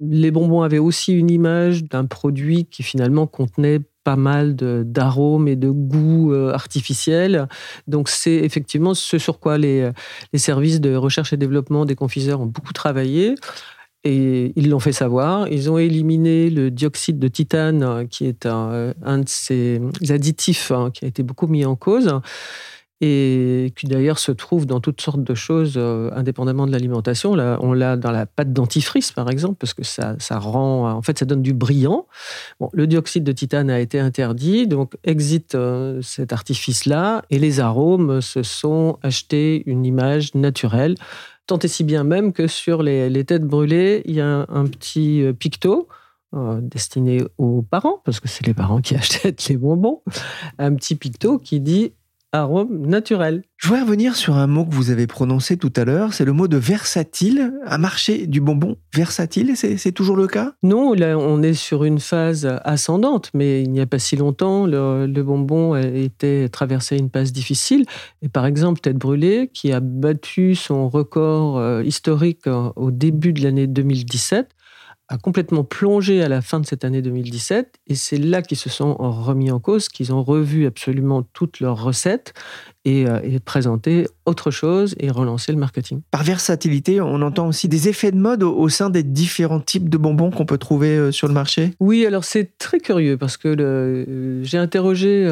Les 0.00 0.32
bonbons 0.32 0.62
avaient 0.62 0.78
aussi 0.78 1.12
une 1.12 1.30
image 1.30 1.84
d'un 1.84 2.06
produit 2.06 2.64
qui 2.66 2.82
finalement 2.82 3.28
contenait 3.28 3.78
pas 4.04 4.16
mal 4.16 4.54
d'arômes 4.54 5.48
et 5.48 5.56
de 5.56 5.70
goûts 5.70 6.32
euh, 6.32 6.52
artificiels. 6.52 7.48
Donc 7.88 8.08
c'est 8.08 8.36
effectivement 8.36 8.94
ce 8.94 9.18
sur 9.18 9.40
quoi 9.40 9.58
les, 9.58 9.90
les 10.32 10.38
services 10.38 10.80
de 10.80 10.94
recherche 10.94 11.32
et 11.32 11.36
développement 11.36 11.84
des 11.84 11.94
confiseurs 11.94 12.40
ont 12.40 12.46
beaucoup 12.46 12.72
travaillé. 12.72 13.34
Et 14.06 14.52
ils 14.56 14.68
l'ont 14.68 14.80
fait 14.80 14.92
savoir. 14.92 15.48
Ils 15.48 15.70
ont 15.70 15.78
éliminé 15.78 16.50
le 16.50 16.70
dioxyde 16.70 17.18
de 17.18 17.28
titane, 17.28 18.06
qui 18.08 18.26
est 18.26 18.44
un, 18.44 18.92
un 19.02 19.18
de 19.18 19.28
ces 19.28 19.80
additifs 20.10 20.70
hein, 20.70 20.90
qui 20.92 21.06
a 21.06 21.08
été 21.08 21.22
beaucoup 21.22 21.46
mis 21.46 21.64
en 21.64 21.74
cause 21.74 22.20
et 23.06 23.74
qui 23.76 23.86
d'ailleurs 23.86 24.18
se 24.18 24.32
trouve 24.32 24.64
dans 24.64 24.80
toutes 24.80 25.02
sortes 25.02 25.22
de 25.22 25.34
choses 25.34 25.74
euh, 25.76 26.10
indépendamment 26.14 26.66
de 26.66 26.72
l'alimentation. 26.72 27.32
On 27.32 27.74
l'a 27.74 27.98
dans 27.98 28.10
la 28.10 28.24
pâte 28.24 28.54
dentifrice, 28.54 29.12
par 29.12 29.28
exemple, 29.28 29.56
parce 29.56 29.74
que 29.74 29.84
ça, 29.84 30.16
rend, 30.30 30.90
en 30.90 31.02
fait, 31.02 31.18
ça 31.18 31.26
donne 31.26 31.42
du 31.42 31.52
brillant. 31.52 32.06
Bon, 32.60 32.70
le 32.72 32.86
dioxyde 32.86 33.22
de 33.22 33.32
titane 33.32 33.68
a 33.68 33.78
été 33.78 34.00
interdit, 34.00 34.66
donc 34.66 34.94
exit 35.04 35.54
euh, 35.54 36.00
cet 36.00 36.32
artifice-là, 36.32 37.22
et 37.28 37.38
les 37.38 37.60
arômes 37.60 38.22
se 38.22 38.42
sont 38.42 38.98
achetés 39.02 39.62
une 39.66 39.84
image 39.84 40.34
naturelle, 40.34 40.94
tant 41.46 41.58
et 41.58 41.68
si 41.68 41.84
bien 41.84 42.04
même 42.04 42.32
que 42.32 42.46
sur 42.46 42.82
les, 42.82 43.24
têtes 43.26 43.44
brûlées, 43.44 44.00
il 44.06 44.14
y 44.14 44.22
a 44.22 44.46
un, 44.48 44.64
petit 44.64 45.22
euh, 45.22 45.34
picto 45.34 45.88
destiné 46.62 47.22
aux 47.38 47.62
parents, 47.62 48.00
parce 48.04 48.18
que 48.18 48.26
c'est 48.26 48.44
les 48.44 48.54
parents 48.54 48.80
qui 48.80 48.96
achètent 48.96 49.46
les 49.48 49.56
bonbons, 49.56 50.02
un 50.58 50.74
petit 50.74 50.96
picto 50.96 51.38
qui 51.38 51.60
dit 51.60 51.92
arôme 52.34 52.86
naturel. 52.86 53.42
Je 53.56 53.68
voudrais 53.68 53.82
revenir 53.82 54.16
sur 54.16 54.36
un 54.36 54.46
mot 54.46 54.66
que 54.66 54.74
vous 54.74 54.90
avez 54.90 55.06
prononcé 55.06 55.56
tout 55.56 55.72
à 55.76 55.84
l'heure, 55.84 56.12
c'est 56.12 56.24
le 56.24 56.32
mot 56.32 56.48
de 56.48 56.56
versatile. 56.56 57.52
Un 57.64 57.78
marché 57.78 58.26
du 58.26 58.40
bonbon 58.40 58.76
versatile, 58.92 59.52
c'est 59.56 59.92
toujours 59.92 60.16
le 60.16 60.26
cas? 60.26 60.52
Non, 60.62 60.92
là 60.92 61.16
on 61.16 61.42
est 61.42 61.54
sur 61.54 61.84
une 61.84 62.00
phase 62.00 62.46
ascendante, 62.64 63.30
mais 63.32 63.62
il 63.62 63.70
n'y 63.70 63.80
a 63.80 63.86
pas 63.86 63.98
si 63.98 64.16
longtemps, 64.16 64.66
le, 64.66 65.06
bonbon 65.22 65.76
était 65.76 66.48
traversé 66.48 66.96
une 66.96 67.08
passe 67.08 67.32
difficile. 67.32 67.86
Et 68.20 68.28
par 68.28 68.44
exemple, 68.44 68.80
Tête 68.80 68.98
Brûlée, 68.98 69.50
qui 69.54 69.72
a 69.72 69.80
battu 69.80 70.54
son 70.54 70.88
record 70.88 71.58
euh, 71.58 71.82
historique 71.82 72.46
euh, 72.46 72.70
au 72.76 72.90
début 72.90 73.32
de 73.32 73.42
l'année 73.42 73.66
2017, 73.66 74.50
a 75.08 75.18
complètement 75.18 75.64
plongé 75.64 76.22
à 76.22 76.28
la 76.28 76.40
fin 76.40 76.60
de 76.60 76.66
cette 76.66 76.84
année 76.84 77.02
2017 77.02 77.74
et 77.86 77.94
c'est 77.94 78.16
là 78.16 78.40
qu'ils 78.40 78.56
se 78.56 78.70
sont 78.70 78.94
remis 78.94 79.50
en 79.50 79.60
cause, 79.60 79.88
qu'ils 79.88 80.14
ont 80.14 80.22
revu 80.22 80.66
absolument 80.66 81.22
toutes 81.34 81.60
leurs 81.60 81.82
recettes 81.82 82.32
et, 82.86 83.06
euh, 83.06 83.20
présenté 83.44 84.06
autre 84.24 84.50
chose 84.50 84.94
et 84.98 85.10
relancé 85.10 85.52
le 85.52 85.58
marketing. 85.58 86.00
Par 86.10 86.24
versatilité, 86.24 87.00
on 87.00 87.20
entend 87.20 87.48
aussi 87.48 87.68
des 87.68 87.88
effets 87.88 88.12
de 88.12 88.16
mode 88.16 88.42
au, 88.42 88.68
sein 88.68 88.88
des 88.88 89.02
différents 89.02 89.60
types 89.60 89.88
de 89.88 89.98
bonbons 89.98 90.30
qu'on 90.30 90.46
peut 90.46 90.58
trouver 90.58 90.96
euh, 90.96 91.12
sur 91.12 91.28
le 91.28 91.34
marché? 91.34 91.74
Oui, 91.80 92.06
alors 92.06 92.24
c'est 92.24 92.56
très 92.58 92.78
curieux 92.78 93.18
parce 93.18 93.36
que 93.36 93.48
euh, 93.48 94.42
j'ai 94.42 94.58
interrogé 94.58 95.28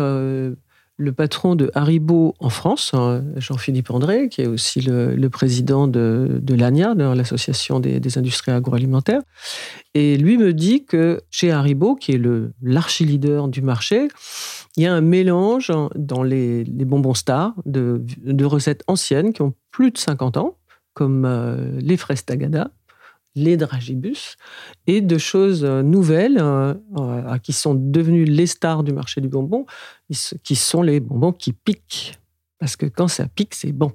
le 0.98 1.12
patron 1.12 1.54
de 1.54 1.70
Haribo 1.74 2.34
en 2.38 2.50
France, 2.50 2.92
hein, 2.94 3.24
Jean-Philippe 3.36 3.90
André, 3.90 4.28
qui 4.28 4.42
est 4.42 4.46
aussi 4.46 4.80
le, 4.80 5.28
président 5.28 5.88
de, 5.88 6.38
de 6.40 6.54
l'ANIA, 6.54 6.94
l'association 6.94 7.80
des, 7.80 8.18
industries 8.18 8.52
agroalimentaires. 8.52 9.22
Et 9.94 10.16
lui 10.16 10.36
me 10.38 10.52
dit 10.52 10.84
que 10.84 11.20
chez 11.30 11.50
Haribo, 11.50 11.96
qui 11.96 12.12
est 12.12 12.20
l'archi-leader 12.62 13.48
du 13.48 13.62
marché, 13.62 14.08
il 14.76 14.82
y 14.82 14.86
a 14.86 14.94
un 14.94 15.00
mélange 15.00 15.72
dans 15.94 16.22
les, 16.22 16.64
bonbons 16.64 17.14
stars 17.14 17.54
de, 17.64 18.44
recettes 18.44 18.84
anciennes 18.86 19.32
qui 19.32 19.42
ont 19.42 19.54
plus 19.70 19.90
de 19.90 19.98
50 19.98 20.36
ans, 20.36 20.56
comme 20.94 21.24
euh, 21.24 21.80
les 21.80 21.96
fraises 21.96 22.24
Tagada, 22.24 22.70
les 23.34 23.56
dragibus, 23.56 24.36
et 24.86 25.00
de 25.00 25.18
choses 25.18 25.64
euh, 25.64 25.82
nouvelles 25.82 26.38
euh, 26.38 26.74
euh, 26.98 27.38
qui 27.38 27.52
sont 27.52 27.74
devenues 27.74 28.24
les 28.24 28.46
stars 28.46 28.82
du 28.82 28.92
marché 28.92 29.20
du 29.20 29.28
bonbon, 29.28 29.66
qui 30.42 30.56
sont 30.56 30.82
les 30.82 31.00
bonbons 31.00 31.32
qui 31.32 31.52
piquent. 31.52 32.18
Parce 32.58 32.76
que 32.76 32.86
quand 32.86 33.08
ça 33.08 33.26
pique, 33.26 33.54
c'est 33.54 33.72
bon. 33.72 33.92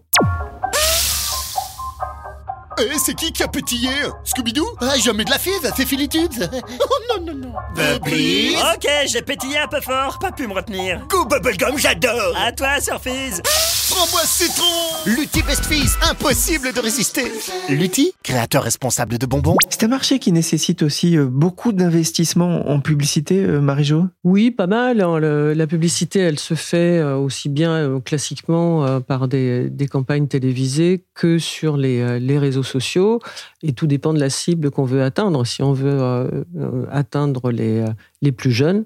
Eh, 2.79 2.98
c'est 3.00 3.15
qui 3.15 3.32
qui 3.32 3.41
a 3.41 3.48
pétillé 3.48 3.89
Scooby-Doo? 4.24 4.67
Ah, 4.82 4.98
jamais 4.98 5.24
de 5.24 5.32
la 5.32 5.39
fièvre, 5.39 5.74
c'est 5.75 5.86
filitude 5.86 6.29
Oh 6.79 7.17
non, 7.17 7.25
non, 7.25 7.34
non. 7.34 7.53
Bubbly 7.75 8.56
Ok, 8.75 8.88
j'ai 9.08 9.22
pétillé 9.22 9.58
un 9.58 9.67
peu 9.67 9.82
fort, 9.82 10.20
pas 10.20 10.32
pu 10.32 10.48
me 10.48 10.53
retenir. 10.53 11.06
Go 11.10 11.25
Bubblegum, 11.25 11.77
j'adore. 11.77 12.36
À 12.38 12.51
toi, 12.51 12.79
Surfise 12.79 13.41
Prends-moi 13.97 14.25
citron 14.25 14.63
Lutti 15.07 15.41
Best 15.41 15.65
Fizz, 15.65 15.97
impossible 16.07 16.71
de 16.71 16.79
résister 16.79 17.31
Lutti, 17.67 18.11
créateur 18.21 18.61
responsable 18.61 19.17
de 19.17 19.25
bonbons. 19.25 19.55
C'est 19.71 19.85
un 19.85 19.87
marché 19.87 20.19
qui 20.19 20.31
nécessite 20.31 20.83
aussi 20.83 21.17
euh, 21.17 21.25
beaucoup 21.25 21.71
d'investissements 21.71 22.69
en 22.69 22.79
publicité, 22.79 23.43
euh, 23.43 23.59
Marie-Jo 23.59 24.05
Oui, 24.23 24.51
pas 24.51 24.67
mal. 24.67 25.01
Hein. 25.01 25.19
la 25.19 25.65
publicité, 25.65 26.19
elle 26.19 26.37
se 26.37 26.53
fait 26.53 26.99
euh, 26.99 27.15
aussi 27.15 27.49
bien 27.49 27.99
classiquement 28.01 29.01
par 29.01 29.27
des, 29.27 29.71
campagnes 29.89 30.27
télévisées 30.27 31.03
que 31.15 31.39
sur 31.39 31.75
les, 31.75 32.19
les, 32.19 32.37
réseaux 32.37 32.61
sociaux. 32.61 33.19
Et 33.63 33.73
tout 33.73 33.87
dépend 33.87 34.13
de 34.13 34.19
la 34.19 34.29
cible 34.29 34.69
qu'on 34.69 34.85
veut 34.85 35.01
atteindre. 35.01 35.43
Si 35.43 35.63
on 35.63 35.73
veut 35.73 36.45
atteindre 36.91 37.51
les, 37.51 37.83
les 38.21 38.31
plus 38.31 38.51
jeunes, 38.51 38.85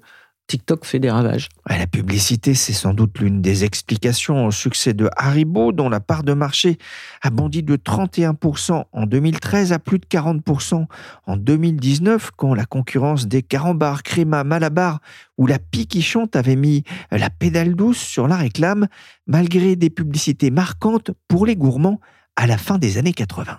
TikTok 0.52 0.84
fait 0.84 0.98
des 0.98 1.10
ravages. 1.10 1.48
la 1.66 1.86
publicité, 1.86 2.52
c'est 2.52 2.74
sans 2.74 2.92
doute 2.92 3.20
l'une 3.20 3.40
des 3.40 3.64
explications 3.64 4.44
au 4.44 4.50
succès 4.50 4.92
de 4.92 5.08
Haribo, 5.16 5.72
dont 5.72 5.88
la 5.88 6.00
part 6.00 6.24
de 6.24 6.34
marché 6.34 6.76
a 7.22 7.30
bondi 7.30 7.62
de 7.62 7.74
31% 7.76 8.84
en 8.92 9.06
2013 9.06 9.72
à 9.72 9.78
plus 9.78 9.98
de 9.98 10.04
40% 10.04 10.84
en 11.26 11.36
2019, 11.38 12.32
quand 12.36 12.52
la 12.52 12.66
concurrence 12.66 13.28
des 13.28 13.42
Carambars, 13.42 14.02
Créma, 14.02 14.44
Malabar 14.44 14.98
ou 15.38 15.46
la 15.46 15.58
Piquichante 15.58 16.36
avait 16.36 16.56
mis 16.56 16.84
la 17.10 17.30
pédale 17.30 17.74
douce 17.74 17.96
sur 17.96 18.28
la 18.28 18.36
réclame, 18.36 18.88
malgré 19.26 19.74
des 19.74 19.88
publicités 19.88 20.50
marquantes 20.50 21.12
pour 21.28 21.46
les 21.46 21.56
gourmands 21.56 21.98
à 22.36 22.46
la 22.46 22.58
fin 22.58 22.76
des 22.76 22.98
années 22.98 23.14
80. 23.14 23.58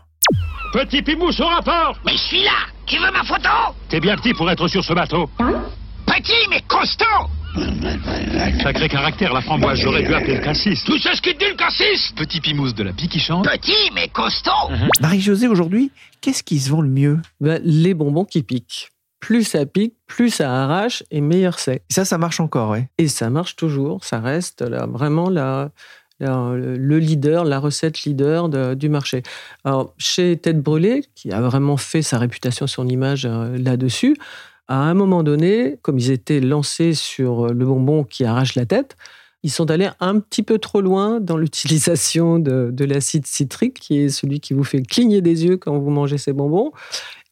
Petit 0.74 1.02
Pimousse 1.02 1.40
au 1.40 1.48
rapport! 1.48 1.98
Mais 2.06 2.14
je 2.14 2.24
suis 2.28 2.44
là! 2.44 2.68
Tu 2.86 3.00
veux 3.00 3.12
ma 3.12 3.24
photo? 3.24 3.50
T'es 3.90 4.00
bien 4.00 4.16
petit 4.16 4.36
pour 4.36 4.52
être 4.52 4.68
sur 4.68 4.84
ce 4.84 4.94
bateau 4.94 5.28
Petit 6.06 6.48
mais 6.50 6.62
costaud 6.68 7.30
Sacré 8.64 8.90
caractère, 8.90 9.34
la 9.34 9.42
framboise, 9.42 9.80
j'aurais 9.80 10.04
dû 10.04 10.14
appeler 10.14 10.38
le 10.38 10.44
cassis. 10.44 10.84
Tout 10.84 10.98
ce 10.98 11.22
qui 11.22 11.36
dit 11.36 11.46
le 11.50 11.56
cassis 11.56 12.12
Petit 12.16 12.42
pimousse 12.42 12.74
de 12.74 12.84
la 12.84 12.94
pique 12.94 13.12
qui 13.12 13.20
chante. 13.20 13.46
Petit 13.46 13.92
mais 13.94 14.08
costaud 14.08 14.70
mhm. 14.70 14.90
Marie-Josée, 15.02 15.48
aujourd'hui, 15.48 15.92
qu'est-ce 16.22 16.44
qui 16.44 16.60
se 16.60 16.70
vend 16.72 16.82
le 16.82 16.90
mieux? 16.90 17.20
Ben, 17.40 17.62
Les 17.64 17.94
bonbons 17.94 18.26
qui 18.26 18.42
piquent. 18.44 18.90
Plus 19.20 19.44
ça 19.44 19.66
pique, 19.66 19.94
plus 20.08 20.30
ça 20.30 20.64
arrache 20.64 21.04
et 21.12 21.22
meilleur 21.22 21.60
c'est. 21.60 21.84
Ça, 21.90 22.06
ça 22.06 22.18
marche 22.18 22.40
encore, 22.40 22.72
oui. 22.72 22.80
Et 22.98 23.08
ça 23.08 23.30
marche 23.30 23.56
toujours. 23.56 24.04
Ça 24.04 24.20
reste 24.20 24.62
là, 24.62 24.86
vraiment 24.86 25.30
la, 25.30 25.70
le 26.20 26.98
leader, 26.98 27.44
la 27.46 27.60
recette 27.60 28.04
leader 28.04 28.50
du 28.76 28.90
marché. 28.90 29.24
Alors, 29.64 29.94
chez 29.98 30.38
Tête 30.38 30.62
Brûlée, 30.62 31.06
qui 31.16 31.32
a 31.32 31.42
vraiment 31.42 31.78
fait 31.78 32.02
sa 32.02 32.18
réputation, 32.18 32.68
son 32.68 32.88
image 32.88 33.26
euh, 33.26 33.58
là-dessus, 33.58 34.18
à 34.68 34.78
un 34.78 34.94
moment 34.94 35.24
donné, 35.24 35.78
comme 35.82 36.00
ils 36.00 36.12
étaient 36.12 36.40
lancés 36.40 36.94
sur 36.94 37.54
le 37.54 37.66
bonbon 37.66 38.04
qui 38.04 38.24
arrache 38.26 38.56
la 38.56 38.66
tête, 38.66 38.96
ils 39.44 39.52
sont 39.52 39.70
allés 39.70 39.90
un 40.00 40.20
petit 40.20 40.42
peu 40.42 40.58
trop 40.58 40.80
loin 40.80 41.20
dans 41.20 41.38
l'utilisation 41.38 42.40
de, 42.40 42.86
l'acide 42.86 43.28
citrique, 43.28 43.80
qui 43.80 44.00
est 44.00 44.10
celui 44.10 44.40
qui 44.40 44.54
vous 44.54 44.64
fait 44.64 44.82
cligner 44.82 45.22
des 45.22 45.46
yeux 45.46 45.58
quand 45.58 45.78
vous 45.78 45.90
mangez 45.90 46.18
ces 46.18 46.32
bonbons. 46.32 46.72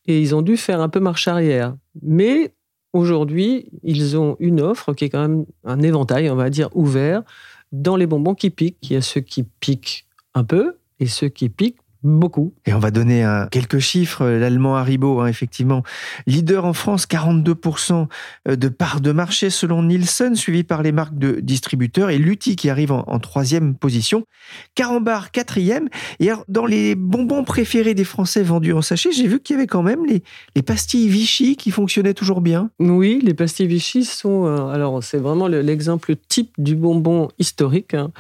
Et 0.08 0.22
ils 0.22 0.36
ont 0.36 0.42
dû 0.42 0.58
faire 0.58 0.82
un 0.82 0.90
peu 0.90 1.00
marche 1.00 1.28
arrière. 1.28 1.76
Mais 2.02 2.54
aujourd'hui, 2.92 3.70
ils 3.84 4.18
ont 4.18 4.36
une 4.40 4.60
offre 4.60 4.94
qui 4.94 5.06
est 5.06 5.10
quand 5.10 5.22
même 5.22 5.46
un 5.64 5.82
éventail, 5.82 6.30
on 6.30 6.36
va 6.36 6.50
dire, 6.50 6.70
ouvert 6.76 7.24
dans 7.72 7.96
les 7.96 8.08
bonbons 8.08 8.36
qui 8.36 8.50
piquent. 8.50 8.78
Il 8.82 8.94
y 8.94 8.96
a 8.98 9.02
ceux 9.02 9.22
qui 9.22 9.44
piquent 9.44 10.06
un 10.34 10.44
peu 10.44 10.76
et 11.00 11.08
ceux 11.08 11.30
qui 11.30 11.48
piquent 11.48 11.81
Beaucoup. 12.04 12.54
Et 12.66 12.74
on 12.74 12.80
va 12.80 12.92
donner 12.92 13.24
quelques 13.52 13.80
chiffres. 13.80 14.26
L'allemand 14.26 14.76
Haribo, 14.76 15.20
hein, 15.20 15.28
effectivement, 15.28 15.84
leader 16.26 16.66
en 16.66 16.74
France, 16.74 17.06
42% 17.06 18.08
de 18.48 18.70
part 18.70 19.02
de 19.02 19.12
marché 19.12 19.50
selon 19.50 19.84
Nielsen, 19.84 20.36
suivi 20.36 20.64
par 20.64 20.82
les 20.82 20.92
marques 20.92 21.18
de 21.18 21.40
distributeurs, 21.42 22.10
et 22.10 22.18
Lutti 22.18 22.56
qui 22.56 22.70
arrive 22.70 22.92
en, 22.92 23.20
troisième 23.20 23.76
position. 23.76 24.26
Carambar, 24.76 25.32
quatrième. 25.32 25.90
Et 26.20 26.30
dans 26.48 26.66
les 26.66 26.96
bonbons 26.96 27.44
préférés 27.44 27.94
des 27.94 28.04
Français 28.04 28.44
vendus 28.44 28.74
en 28.74 28.82
sachet, 28.82 29.12
j'ai 29.12 29.28
vu 29.28 29.40
qu'il 29.40 29.56
y 29.56 29.60
avait 29.60 29.68
quand 29.68 29.84
même 29.84 30.06
les, 30.06 30.24
les, 30.56 30.62
pastilles 30.62 31.08
Vichy 31.08 31.56
qui 31.56 31.72
fonctionnaient 31.72 32.14
toujours 32.14 32.42
bien. 32.42 32.72
Oui, 32.80 33.20
les 33.24 33.34
pastilles 33.34 33.68
Vichy 33.68 34.06
sont... 34.06 34.46
Euh, 34.46 34.68
alors, 34.68 35.04
c'est 35.04 35.18
vraiment 35.18 35.48
l'exemple 35.48 36.16
type 36.28 36.52
du 36.58 36.76
bonbon 36.76 37.30
historique, 37.38 37.94
hein, 37.94 38.12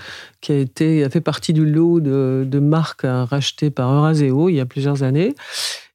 qui 0.42 0.52
a, 0.52 0.58
été, 0.58 1.04
a 1.04 1.10
fait 1.10 1.22
partie 1.22 1.54
du 1.54 1.66
lot 1.66 2.00
de, 2.00 2.46
de 2.48 2.60
marques 2.60 3.06
rachetées 3.06 3.70
par 3.70 3.92
Euraseo 3.92 4.50
il 4.50 4.56
y 4.56 4.60
a 4.60 4.66
plusieurs 4.66 5.04
années. 5.04 5.36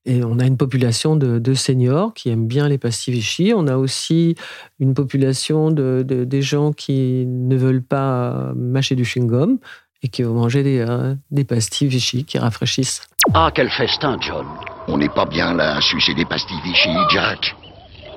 Et 0.07 0.23
on 0.23 0.39
a 0.39 0.47
une 0.47 0.57
population 0.57 1.17
de, 1.17 1.55
seniors 1.55 2.15
qui 2.15 2.31
aiment 2.31 2.47
bien 2.47 2.69
les 2.69 2.79
pastilles 2.79 3.15
Vichy. 3.15 3.53
On 3.55 3.67
a 3.67 3.77
aussi 3.77 4.37
une 4.79 4.95
population 4.95 5.73
de, 5.73 6.05
des 6.07 6.43
gens 6.43 6.73
qui 6.73 7.27
ne 7.27 7.57
veulent 7.57 7.83
pas 7.83 8.53
mâcher 8.55 8.95
du 8.95 9.03
chewing-gum 9.03 9.59
et 10.05 10.09
qui 10.09 10.23
vont 10.23 10.35
manger 10.35 10.63
des, 10.63 10.79
euh, 10.79 11.15
des 11.33 11.45
pastilles 11.45 11.89
Vichy 11.89 12.25
qui 12.25 12.39
rafraîchissent. 12.39 13.03
Ah, 13.35 13.51
quel 13.53 13.69
festin, 13.69 14.17
John. 14.21 14.47
On 14.87 14.97
n'est 14.99 15.09
pas 15.09 15.27
bien 15.27 15.55
là 15.55 15.77
à 15.79 15.81
sucer 15.81 16.15
des 16.15 16.25
pastilles 16.25 16.61
Vichy, 16.65 16.91
Jack. 17.11 17.57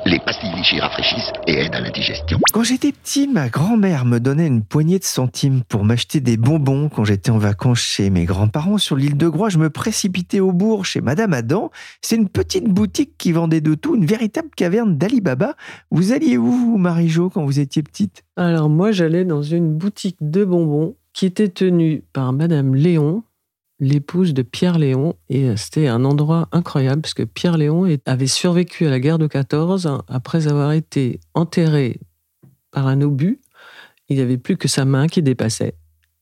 Les 0.05 0.19
pastilles 0.19 0.53
Vichy 0.55 0.79
rafraîchissent 0.79 1.31
et 1.45 1.53
aident 1.53 1.75
à 1.75 1.81
l'indigestion. 1.81 2.39
Quand 2.53 2.63
j'étais 2.63 2.91
petit, 2.91 3.27
ma 3.27 3.49
grand-mère 3.49 4.05
me 4.05 4.19
donnait 4.19 4.47
une 4.47 4.63
poignée 4.63 4.97
de 4.97 5.03
centimes 5.03 5.61
pour 5.67 5.83
m'acheter 5.83 6.19
des 6.21 6.37
bonbons 6.37 6.89
quand 6.89 7.03
j'étais 7.03 7.31
en 7.31 7.37
vacances 7.37 7.81
chez 7.81 8.09
mes 8.09 8.25
grands-parents 8.25 8.77
sur 8.77 8.95
l'île 8.95 9.17
de 9.17 9.27
Groix. 9.27 9.49
Je 9.49 9.57
me 9.57 9.69
précipitais 9.69 10.39
au 10.39 10.51
bourg 10.51 10.85
chez 10.85 11.01
Madame 11.01 11.33
Adam. 11.33 11.69
C'est 12.01 12.15
une 12.15 12.29
petite 12.29 12.65
boutique 12.65 13.17
qui 13.17 13.31
vendait 13.31 13.61
de 13.61 13.75
tout, 13.75 13.95
une 13.95 14.05
véritable 14.05 14.49
caverne 14.55 14.97
d'Ali 14.97 15.21
Baba. 15.21 15.55
Vous 15.91 16.13
alliez 16.13 16.37
où, 16.37 16.49
vous, 16.49 16.77
Marie-Jo, 16.77 17.29
quand 17.29 17.43
vous 17.43 17.59
étiez 17.59 17.83
petite? 17.83 18.23
Alors 18.37 18.69
moi, 18.69 18.91
j'allais 18.91 19.25
dans 19.25 19.43
une 19.43 19.73
boutique 19.75 20.17
de 20.21 20.45
bonbons 20.45 20.95
qui 21.13 21.25
était 21.25 21.49
tenue 21.49 22.03
par 22.13 22.31
Madame 22.31 22.73
Léon, 22.73 23.23
l'épouse 23.79 24.33
de 24.33 24.41
Pierre 24.41 24.77
Léon. 24.77 25.15
Et 25.29 25.55
c'était 25.57 25.87
un 25.87 26.05
endroit 26.05 26.47
incroyable 26.51 27.01
parce 27.01 27.13
que 27.13 27.23
Pierre 27.23 27.57
Léon 27.57 27.97
avait 28.05 28.27
survécu 28.27 28.85
à 28.85 28.89
la 28.89 28.99
guerre 28.99 29.19
de 29.19 29.27
14 29.27 29.89
après 30.07 30.47
avoir 30.47 30.71
été 30.73 31.19
enterré 31.33 31.99
par 32.71 32.87
un 32.87 33.01
obus. 33.01 33.39
Il 34.09 34.17
n'y 34.17 34.21
avait 34.21 34.37
plus 34.37 34.57
que 34.57 34.67
sa 34.67 34.85
main 34.85 35.07
qui 35.07 35.21
dépassait. 35.21 35.75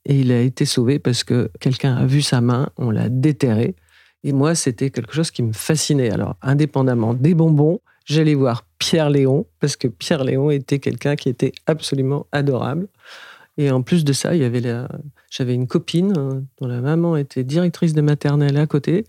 Et 0.06 0.20
il 0.20 0.32
a 0.32 0.42
été 0.42 0.66
sauvé 0.66 1.00
parce 1.00 1.24
que 1.24 1.52
quelqu'un 1.60 1.96
a 1.96 2.06
vu 2.06 2.22
sa 2.22 2.42
main, 2.42 2.70
on 2.78 2.92
l'a 2.92 3.10
déterré. 3.10 3.76
Et 4.24 4.34
moi, 4.34 4.56
c'était 4.56 4.90
quelque 4.90 5.14
chose 5.14 5.32
qui 5.32 5.44
me 5.44 5.54
fascinait. 5.54 6.12
Alors, 6.12 6.36
indépendamment 6.42 7.14
des 7.14 7.34
bonbons, 7.34 7.82
j'allais 8.06 8.34
voir 8.34 8.66
Pierre 8.80 9.10
Léon 9.10 9.46
parce 9.60 9.76
que 9.76 9.88
Pierre 9.88 10.24
Léon 10.24 10.50
était 10.50 10.80
quelqu'un 10.80 11.16
qui 11.16 11.30
était 11.30 11.52
absolument 11.66 12.26
adorable. 12.32 12.88
Et 13.58 13.72
en 13.72 13.82
plus 13.82 14.06
de 14.06 14.14
ça, 14.14 14.36
il 14.36 14.42
y 14.42 14.46
avait 14.46 14.62
j'avais 15.38 15.54
une 15.54 15.68
copine 15.68 16.14
euh, 16.18 16.42
dont 16.60 16.68
la 16.68 16.82
maman 16.82 17.16
était 17.16 17.44
directrice 17.44 17.94
de 17.94 18.02
maternelle 18.02 18.58
à 18.58 18.66
côté 18.66 19.06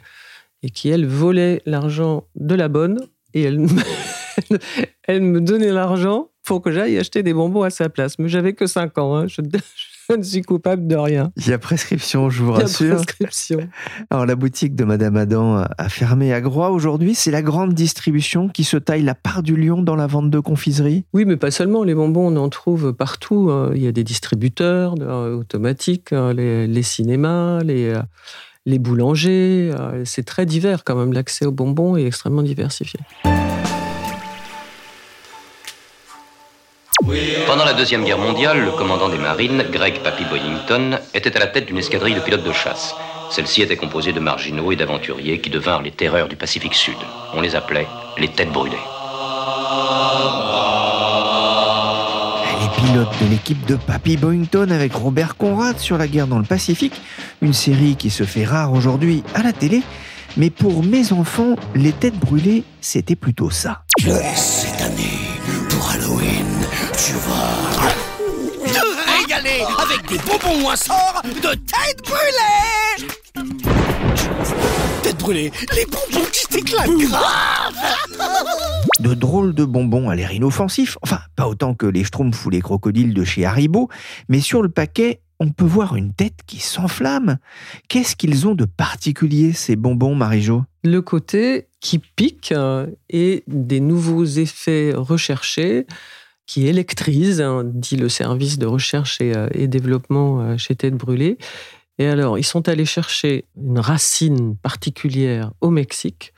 et 0.63 0.71
qui, 0.71 0.91
elle, 0.91 1.07
volait 1.07 1.63
l'argent 1.65 2.27
de 2.35 2.55
la 2.55 2.69
bonne 2.69 3.01
et 3.33 3.45
elle, 3.45 3.67
elle 5.05 5.23
me 5.23 5.41
donnait 5.41 5.73
l'argent 5.73 6.31
pour 6.49 6.63
que 6.63 6.73
j'aille 6.73 6.99
acheter 6.99 7.23
des 7.23 7.33
bonbons 7.35 7.63
à 7.63 7.71
sa 7.71 7.89
place. 7.89 8.19
Mais 8.19 8.29
j'avais 8.29 8.55
que 8.55 8.67
5 8.67 8.97
ans. 8.99 9.17
Hein. 9.17 9.27
Je, 9.29 9.43
je, 10.11 10.17
ne 10.17 10.23
suis 10.23 10.43
coupable 10.43 10.87
de 10.87 10.97
rien. 10.97 11.31
Il 11.37 11.47
y 11.49 11.53
a 11.53 11.59
prescription, 11.59 12.31
je 12.31 12.43
vous 12.43 12.53
rassure. 12.53 12.87
Il 12.87 12.89
y 12.89 12.93
a 12.93 12.95
prescription. 12.97 13.69
Alors, 14.11 14.25
la 14.27 14.35
boutique 14.35 14.75
de 14.75 14.85
Madame 14.85 15.17
Adam 15.17 15.63
a 15.77 15.89
fermé 15.89 16.33
à 16.33 16.41
Groix 16.41 16.71
aujourd'hui. 16.71 17.15
C'est 17.15 17.31
la 17.31 17.43
grande 17.43 17.75
distribution 17.75 18.49
qui 18.49 18.65
se 18.65 18.77
taille 18.79 19.03
la 19.03 19.15
part 19.15 19.43
du 19.43 19.57
lion 19.57 19.83
dans 19.83 19.95
la 19.97 20.07
vente 20.07 20.31
de 20.31 20.41
confiserie 20.41 21.05
Oui, 21.13 21.25
mais 21.27 21.37
pas 21.37 21.51
seulement. 21.51 21.85
Les 21.85 21.95
bonbons, 21.95 22.33
on 22.33 22.37
en 22.37 22.49
trouve 22.49 22.93
partout. 22.95 23.51
hein. 23.51 23.71
Il 23.75 23.83
y 23.83 23.87
a 23.87 23.93
des 23.93 24.05
distributeurs 24.05 24.95
euh, 25.01 25.37
automatiques, 25.37 26.13
euh, 26.13 26.33
les, 26.33 26.67
les 26.67 26.83
cinémas, 26.83 27.61
les 27.63 27.93
les 28.67 28.79
boulangers. 28.79 29.71
euh, 29.79 30.03
C'est 30.05 30.25
très 30.25 30.45
divers 30.45 30.85
quand 30.85 30.95
même. 30.95 31.13
L'accès 31.13 31.47
aux 31.47 31.53
bonbons 31.53 31.97
est 31.97 32.05
extrêmement 32.05 32.43
diversifié. 32.43 33.01
Pendant 37.47 37.65
la 37.65 37.73
Deuxième 37.73 38.05
Guerre 38.05 38.19
mondiale, 38.19 38.65
le 38.65 38.71
commandant 38.73 39.09
des 39.09 39.17
marines, 39.17 39.65
Greg 39.73 40.01
Papy 40.03 40.25
Boyington, 40.25 40.99
était 41.15 41.35
à 41.37 41.41
la 41.41 41.47
tête 41.47 41.67
d'une 41.67 41.79
escadrille 41.79 42.15
de 42.15 42.21
pilotes 42.21 42.45
de 42.45 42.53
chasse. 42.53 42.95
Celle-ci 43.31 43.63
était 43.63 43.77
composée 43.77 44.13
de 44.13 44.21
marginaux 44.21 44.73
et 44.73 44.77
d'aventuriers 44.77 45.41
qui 45.41 45.49
devinrent 45.49 45.83
les 45.83 45.91
terreurs 45.91 46.29
du 46.29 46.37
Pacifique 46.37 46.75
Sud. 46.75 46.97
On 47.35 47.41
les 47.41 47.57
appelait 47.57 47.87
les 48.19 48.29
têtes 48.29 48.53
brûlées. 48.53 48.77
Les 52.61 52.83
pilotes 52.83 53.23
de 53.23 53.31
l'équipe 53.31 53.65
de 53.67 53.77
Papy 53.77 54.17
Boyington 54.17 54.71
avec 54.71 54.93
Robert 54.93 55.37
Conrad 55.37 55.79
sur 55.79 55.97
la 55.97 56.09
guerre 56.09 56.27
dans 56.27 56.39
le 56.39 56.45
Pacifique, 56.45 57.01
une 57.41 57.55
série 57.55 57.97
qui 57.97 58.11
se 58.11 58.25
fait 58.25 58.45
rare 58.45 58.73
aujourd'hui 58.73 59.23
à 59.35 59.43
la 59.43 59.53
télé. 59.53 59.83
Mais 60.37 60.51
pour 60.51 60.83
mes 60.85 61.13
enfants, 61.13 61.57
les 61.75 61.93
têtes 61.93 62.19
brûlées, 62.19 62.65
c'était 62.83 63.17
plutôt 63.17 63.51
ça. 63.51 63.83
Cette 64.35 64.81
année, 64.83 65.19
pour 65.23 65.28
Halloween, 66.09 66.47
tu 66.97 67.13
vas 67.13 67.93
te 68.65 69.21
régaler 69.21 69.63
avec 69.79 70.09
des 70.09 70.17
bonbons 70.19 70.71
à 70.71 70.77
sort 70.77 71.21
de 71.25 71.55
tête 71.55 72.03
brûlée. 72.03 73.09
Tête 75.03 75.19
brûlée, 75.19 75.53
les 75.77 75.85
bonbons 75.85 76.27
qui 76.33 76.47
t'éclatent 76.47 76.89
grave 76.89 77.75
De 79.01 79.13
drôles 79.13 79.55
de 79.55 79.67
bonbons 79.67 80.09
à 80.09 80.15
l'air 80.15 80.33
inoffensif, 80.33 80.97
enfin 81.03 81.21
pas 81.37 81.47
autant 81.47 81.75
que 81.75 81.85
les 81.85 82.05
schtroumpfs 82.05 82.47
ou 82.47 82.51
les 82.51 82.63
crocodiles 82.63 83.13
de 83.13 83.25
chez 83.25 83.45
Haribo, 83.45 83.91
mais 84.31 84.41
sur 84.41 84.63
le 84.63 84.71
paquet, 84.71 85.21
on 85.41 85.51
peut 85.51 85.67
voir 85.67 85.95
une 85.95 86.15
tête 86.15 86.41
qui 86.47 86.59
s'enflamme. 86.59 87.37
Qu'est-ce 87.89 88.17
qu'ils 88.17 88.49
ont 88.49 88.55
de 88.55 88.65
particulier 88.65 89.53
ces 89.53 89.77
bonbons, 89.77 90.15
Marie-Jo? 90.15 90.65
Le 90.85 91.03
côté 91.03 91.68
qui 91.81 91.99
pique 91.99 92.53
euh, 92.53 92.87
et 93.09 93.45
des 93.47 93.81
nouveaux 93.81 94.25
effets 94.25 94.93
recherchés 94.95 95.87
qui 96.47 96.67
électrisent, 96.67 97.41
hein, 97.41 97.63
dit 97.65 97.97
le 97.97 98.09
service 98.09 98.59
de 98.59 98.67
recherche 98.67 99.21
et, 99.21 99.37
euh, 99.37 99.49
et 99.53 99.69
développement 99.69 100.41
euh, 100.41 100.57
chez 100.57 100.75
Tête 100.75 100.95
Brûlée. 100.95 101.39
Et 101.99 102.07
alors, 102.07 102.39
ils 102.39 102.45
sont 102.45 102.69
allés 102.69 102.85
chercher 102.85 103.45
une 103.57 103.79
racine 103.79 104.57
particulière 104.57 105.53
au 105.61 105.71
Mexique. 105.71 106.33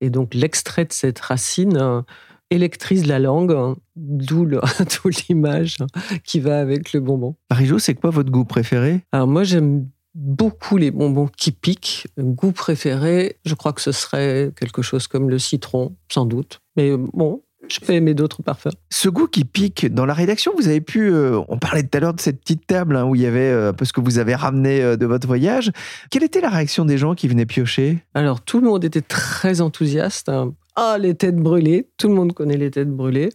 Et 0.00 0.10
donc, 0.10 0.34
l'extrait 0.34 0.84
de 0.84 0.92
cette 0.92 1.18
racine 1.18 2.04
électrise 2.50 3.06
la 3.06 3.18
langue, 3.18 3.52
hein, 3.52 3.76
d'où 3.96 4.46
l'image 5.28 5.76
hein, 5.80 5.86
qui 6.24 6.40
va 6.40 6.60
avec 6.60 6.92
le 6.92 7.00
bonbon. 7.00 7.36
Marie-Jo, 7.50 7.78
c'est 7.78 7.94
quoi 7.94 8.10
votre 8.10 8.30
goût 8.30 8.44
préféré? 8.44 9.00
Alors 9.12 9.26
moi, 9.26 9.44
j'aime 9.44 9.88
beaucoup 10.14 10.76
les 10.76 10.90
bonbons 10.90 11.28
qui 11.36 11.52
piquent. 11.52 12.06
Goût 12.18 12.52
préféré, 12.52 13.38
je 13.44 13.54
crois 13.54 13.72
que 13.72 13.80
ce 13.80 13.92
serait 13.92 14.52
quelque 14.58 14.82
chose 14.82 15.06
comme 15.06 15.30
le 15.30 15.38
citron, 15.38 15.96
sans 16.12 16.26
doute. 16.26 16.60
Mais 16.76 16.90
euh, 16.90 16.96
bon, 17.12 17.42
je 17.68 17.80
peux 17.80 17.92
aimer 17.92 18.14
d'autres 18.14 18.42
parfums. 18.42 18.70
Ce 18.90 19.08
goût 19.08 19.26
qui 19.26 19.44
pique 19.44 19.92
dans 19.92 20.06
la 20.06 20.14
rédaction, 20.14 20.52
vous 20.56 20.68
avez 20.68 20.80
pu. 20.80 21.10
euh, 21.10 21.40
on 21.48 21.58
parlait 21.58 21.82
tout 21.82 21.96
à 21.96 22.00
l'heure 22.00 22.14
de 22.14 22.20
cette 22.20 22.40
petite 22.40 22.66
table 22.66 22.96
hein, 22.96 23.04
où 23.04 23.14
il 23.14 23.20
y 23.20 23.26
avait 23.26 23.50
euh, 23.50 23.70
un 23.70 23.72
peu 23.72 23.84
ce 23.84 23.92
que 23.92 24.00
vous 24.00 24.18
avez 24.18 24.34
ramené 24.34 24.82
euh, 24.82 24.96
de 24.96 25.06
votre 25.06 25.26
voyage. 25.26 25.70
Quelle 26.10 26.24
était 26.24 26.40
la 26.40 26.50
réaction 26.50 26.84
des 26.84 26.98
gens 26.98 27.14
qui 27.14 27.28
venaient 27.28 27.46
piocher? 27.46 28.04
Alors, 28.14 28.40
tout 28.40 28.60
le 28.60 28.68
monde 28.68 28.84
était 28.84 29.02
très 29.02 29.60
enthousiaste. 29.60 30.28
hein. 30.28 30.54
Ah, 30.76 30.96
les 30.98 31.14
têtes 31.14 31.36
brûlées. 31.36 31.88
Tout 31.98 32.08
le 32.08 32.14
monde 32.14 32.32
connaît 32.32 32.56
les 32.56 32.70
têtes 32.70 32.90
brûlées. 32.90 33.30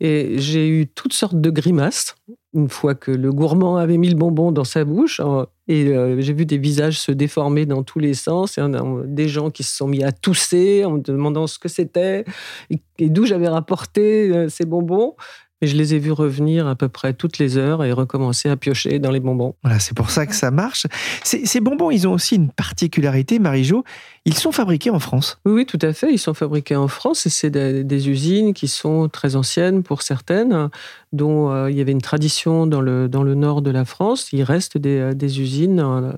Et 0.00 0.38
j'ai 0.38 0.66
eu 0.66 0.86
toutes 0.86 1.12
sortes 1.12 1.38
de 1.38 1.50
grimaces 1.50 2.14
une 2.52 2.68
fois 2.68 2.94
que 2.94 3.12
le 3.12 3.32
gourmand 3.32 3.76
avait 3.76 3.96
mis 3.96 4.08
le 4.08 4.16
bonbon 4.16 4.50
dans 4.52 4.64
sa 4.64 4.84
bouche. 4.84 5.20
hein. 5.20 5.46
Et 5.68 5.86
euh, 5.88 6.20
j'ai 6.20 6.32
vu 6.32 6.46
des 6.46 6.58
visages 6.58 6.98
se 6.98 7.12
déformer 7.12 7.64
dans 7.64 7.84
tous 7.84 8.00
les 8.00 8.14
sens. 8.14 8.58
Et 8.58 8.62
des 9.06 9.28
gens 9.28 9.50
qui 9.50 9.62
se 9.62 9.76
sont 9.76 9.86
mis 9.86 10.02
à 10.02 10.10
tousser 10.12 10.84
en 10.84 10.92
me 10.92 10.98
demandant 11.00 11.46
ce 11.46 11.58
que 11.60 11.68
c'était 11.68 12.24
et, 12.70 12.80
et 12.98 13.08
d'où 13.08 13.24
j'avais 13.24 13.48
rapporté 13.48 14.30
euh, 14.30 14.48
ces 14.48 14.64
bonbons. 14.66 15.14
Et 15.62 15.66
je 15.66 15.76
les 15.76 15.94
ai 15.94 15.98
vus 15.98 16.12
revenir 16.12 16.66
à 16.66 16.74
peu 16.74 16.88
près 16.88 17.12
toutes 17.12 17.38
les 17.38 17.58
heures 17.58 17.84
et 17.84 17.92
recommencer 17.92 18.48
à 18.48 18.56
piocher 18.56 18.98
dans 18.98 19.10
les 19.10 19.20
bonbons. 19.20 19.54
Voilà, 19.62 19.78
c'est 19.78 19.94
pour 19.94 20.10
ça 20.10 20.26
que 20.26 20.34
ça 20.34 20.50
marche. 20.50 20.86
Ces, 21.22 21.44
ces 21.44 21.60
bonbons, 21.60 21.90
ils 21.90 22.08
ont 22.08 22.12
aussi 22.12 22.36
une 22.36 22.48
particularité, 22.50 23.38
Marie-Jo. 23.38 23.84
Ils 24.24 24.34
sont 24.34 24.52
fabriqués 24.52 24.90
en 24.90 25.00
France. 25.00 25.38
Oui, 25.44 25.52
oui, 25.52 25.66
tout 25.66 25.78
à 25.82 25.92
fait. 25.92 26.12
Ils 26.12 26.18
sont 26.18 26.34
fabriqués 26.34 26.76
en 26.76 26.88
France 26.88 27.26
et 27.26 27.30
c'est 27.30 27.50
des, 27.50 27.84
des 27.84 28.08
usines 28.08 28.54
qui 28.54 28.68
sont 28.68 29.08
très 29.08 29.36
anciennes 29.36 29.82
pour 29.82 30.00
certaines, 30.00 30.70
dont 31.12 31.50
euh, 31.50 31.70
il 31.70 31.76
y 31.76 31.80
avait 31.80 31.92
une 31.92 32.00
tradition 32.00 32.66
dans 32.66 32.80
le, 32.80 33.08
dans 33.08 33.22
le 33.22 33.34
nord 33.34 33.60
de 33.60 33.70
la 33.70 33.84
France. 33.84 34.32
Il 34.32 34.42
reste 34.42 34.78
des, 34.78 34.98
euh, 34.98 35.12
des 35.14 35.40
usines, 35.40 35.80
euh, 35.80 36.12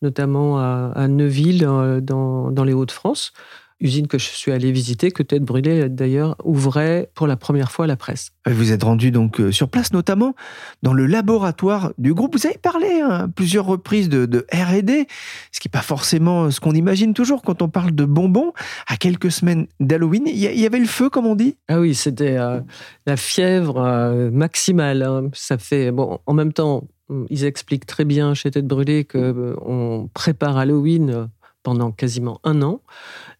notamment 0.00 0.58
à, 0.58 0.92
à 0.94 1.08
Neuville, 1.08 1.60
dans, 2.02 2.50
dans 2.50 2.64
les 2.64 2.72
Hauts-de-France. 2.72 3.32
Usine 3.80 4.06
que 4.06 4.18
je 4.18 4.24
suis 4.24 4.52
allé 4.52 4.72
visiter, 4.72 5.10
que 5.10 5.22
Tête 5.22 5.42
Brûlée 5.42 5.88
d'ailleurs 5.88 6.36
ouvrait 6.44 7.10
pour 7.14 7.26
la 7.26 7.36
première 7.36 7.70
fois 7.70 7.84
à 7.84 7.88
la 7.88 7.96
presse. 7.96 8.30
Vous 8.46 8.72
êtes 8.72 8.82
rendu 8.82 9.10
donc 9.10 9.40
euh, 9.40 9.52
sur 9.52 9.68
place, 9.68 9.92
notamment 9.92 10.34
dans 10.82 10.92
le 10.94 11.06
laboratoire 11.06 11.92
du 11.98 12.14
groupe. 12.14 12.36
Vous 12.36 12.46
avez 12.46 12.58
parlé 12.58 13.00
hein, 13.00 13.10
à 13.10 13.28
plusieurs 13.28 13.66
reprises 13.66 14.08
de, 14.08 14.24
de 14.26 14.46
R&D, 14.52 15.06
ce 15.52 15.60
qui 15.60 15.68
n'est 15.68 15.72
pas 15.72 15.82
forcément 15.82 16.50
ce 16.50 16.60
qu'on 16.60 16.72
imagine 16.72 17.12
toujours 17.12 17.42
quand 17.42 17.62
on 17.62 17.68
parle 17.68 17.94
de 17.94 18.04
bonbons. 18.04 18.52
À 18.86 18.96
quelques 18.96 19.30
semaines 19.30 19.66
d'Halloween, 19.80 20.24
il 20.26 20.36
y, 20.36 20.66
avait 20.66 20.78
le 20.78 20.86
feu, 20.86 21.10
comme 21.10 21.26
on 21.26 21.34
dit? 21.36 21.56
Ah 21.68 21.80
oui, 21.80 21.94
c'était 21.94 22.38
euh, 22.38 22.60
la 23.06 23.16
fièvre 23.16 23.78
euh, 23.78 24.30
maximale. 24.30 25.02
hein. 25.02 25.28
Ça 25.34 25.58
fait 25.58 25.90
bon. 25.90 26.18
En 26.26 26.34
même 26.34 26.52
temps, 26.52 26.88
ils 27.30 27.44
expliquent 27.44 27.86
très 27.86 28.04
bien 28.04 28.34
chez 28.34 28.50
Tête 28.50 28.66
Brûlée 28.66 29.04
que 29.04 29.18
euh, 29.18 29.56
on 29.64 30.08
prépare 30.12 30.56
Halloween 30.56 31.10
euh, 31.10 31.26
pendant 31.62 31.90
quasiment 31.90 32.40
un 32.44 32.62
an, 32.62 32.80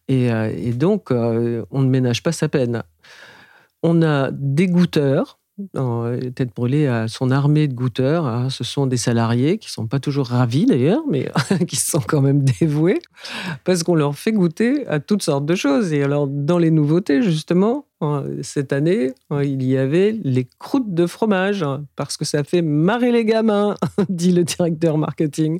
et, 0.07 0.31
euh, 0.31 0.51
et 0.55 0.71
donc 0.71 1.11
euh, 1.11 1.65
on 1.71 1.81
ne 1.81 1.89
ménage 1.89 2.23
pas 2.23 2.31
sa 2.31 2.49
peine. 2.49 2.83
On 3.83 4.01
a 4.01 4.31
des 4.31 4.67
goûteurs. 4.67 5.36
Euh, 5.75 6.19
Tête 6.31 6.55
Brûlée 6.55 6.87
a 6.87 7.07
son 7.07 7.31
armée 7.31 7.67
de 7.67 7.73
goûteurs. 7.73 8.25
hein. 8.25 8.49
Ce 8.49 8.63
sont 8.63 8.87
des 8.87 8.97
salariés 8.97 9.57
qui 9.57 9.71
sont 9.71 9.87
pas 9.87 9.99
toujours 9.99 10.27
ravis 10.27 10.65
d'ailleurs, 10.65 11.03
mais 11.09 11.31
qui 11.67 11.75
sont 11.75 12.01
quand 12.05 12.21
même 12.21 12.43
dévoués 12.43 12.99
parce 13.63 13.83
qu'on 13.83 13.95
leur 13.95 14.15
fait 14.15 14.31
goûter 14.31 14.85
à 14.87 14.99
toutes 14.99 15.23
sortes 15.23 15.45
de 15.45 15.55
choses. 15.55 15.93
Et 15.93 16.03
alors, 16.03 16.27
dans 16.27 16.57
les 16.57 16.71
nouveautés, 16.71 17.21
justement, 17.21 17.85
cette 18.43 18.73
année, 18.73 19.13
il 19.31 19.63
y 19.63 19.75
avait 19.75 20.15
les 20.23 20.47
croûtes 20.59 20.93
de 20.93 21.07
fromage, 21.07 21.63
hein, 21.63 21.85
parce 21.95 22.15
que 22.15 22.25
ça 22.25 22.43
fait 22.43 22.61
marrer 22.61 23.11
les 23.11 23.25
gamins, 23.25 23.75
dit 24.09 24.31
le 24.31 24.43
directeur 24.43 24.97
marketing. 24.99 25.59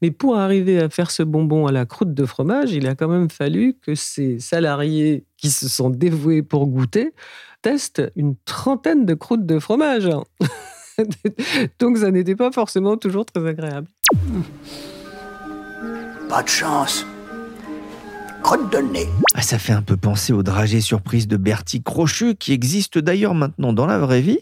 Mais 0.00 0.12
pour 0.12 0.36
arriver 0.36 0.78
à 0.78 0.88
faire 0.88 1.10
ce 1.10 1.24
bonbon 1.24 1.66
à 1.66 1.72
la 1.72 1.84
croûte 1.84 2.14
de 2.14 2.24
fromage, 2.24 2.72
il 2.72 2.86
a 2.86 2.94
quand 2.94 3.08
même 3.08 3.30
fallu 3.30 3.74
que 3.82 3.96
ces 3.96 4.38
salariés 4.38 5.24
qui 5.36 5.50
se 5.50 5.68
sont 5.68 5.90
dévoués 5.90 6.42
pour 6.42 6.66
goûter 6.66 7.12
testent 7.62 8.12
une 8.14 8.36
trentaine 8.44 9.06
de 9.06 9.14
croûtes 9.14 9.46
de 9.46 9.58
fromage. 9.58 10.08
Donc 11.78 11.98
ça 11.98 12.10
n'était 12.10 12.36
pas 12.36 12.52
forcément 12.52 12.96
toujours 12.96 13.26
très 13.26 13.46
agréable. 13.46 13.88
Pas 16.28 16.42
de 16.42 16.48
chance. 16.48 17.04
Ah, 19.34 19.42
Ça 19.42 19.58
fait 19.58 19.72
un 19.72 19.82
peu 19.82 19.96
penser 19.96 20.32
au 20.32 20.44
dragée 20.44 20.80
surprise 20.80 21.26
de 21.26 21.36
Bertie 21.36 21.82
Crochu, 21.82 22.36
qui 22.36 22.52
existe 22.52 22.96
d'ailleurs 22.96 23.34
maintenant 23.34 23.72
dans 23.72 23.86
la 23.86 23.98
vraie 23.98 24.20
vie. 24.20 24.38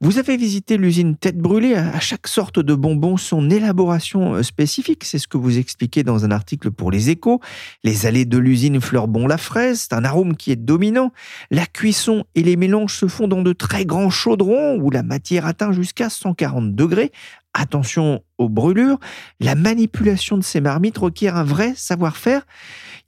Vous 0.00 0.18
avez 0.18 0.36
visité 0.36 0.76
l'usine 0.76 1.16
Tête 1.16 1.38
Brûlée. 1.38 1.74
À 1.74 1.98
chaque 1.98 2.28
sorte 2.28 2.60
de 2.60 2.74
bonbon, 2.76 3.16
son 3.16 3.50
élaboration 3.50 4.34
euh, 4.34 4.44
spécifique. 4.44 5.02
C'est 5.02 5.18
ce 5.18 5.26
que 5.26 5.38
vous 5.38 5.58
expliquez 5.58 6.04
dans 6.04 6.24
un 6.24 6.30
article 6.30 6.70
pour 6.70 6.92
Les 6.92 7.10
Échos. 7.10 7.40
Les 7.82 8.06
allées 8.06 8.26
de 8.26 8.38
l'usine 8.38 8.80
Fleurbon 8.80 9.26
la 9.26 9.38
fraise, 9.38 9.88
c'est 9.88 9.96
un 9.96 10.04
arôme 10.04 10.36
qui 10.36 10.52
est 10.52 10.56
dominant. 10.56 11.10
La 11.50 11.66
cuisson 11.66 12.24
et 12.36 12.44
les 12.44 12.54
mélanges 12.54 12.94
se 12.94 13.08
font 13.08 13.26
dans 13.26 13.42
de 13.42 13.52
très 13.52 13.84
grands 13.84 14.10
chaudrons 14.10 14.76
où 14.76 14.90
la 14.90 15.02
matière 15.02 15.46
atteint 15.46 15.72
jusqu'à 15.72 16.10
140 16.10 16.76
degrés. 16.76 17.10
Attention 17.54 18.22
aux 18.36 18.48
brûlures. 18.48 19.00
La 19.40 19.56
manipulation 19.56 20.38
de 20.38 20.44
ces 20.44 20.60
marmites 20.60 20.98
requiert 20.98 21.34
un 21.34 21.42
vrai 21.42 21.72
savoir-faire. 21.74 22.42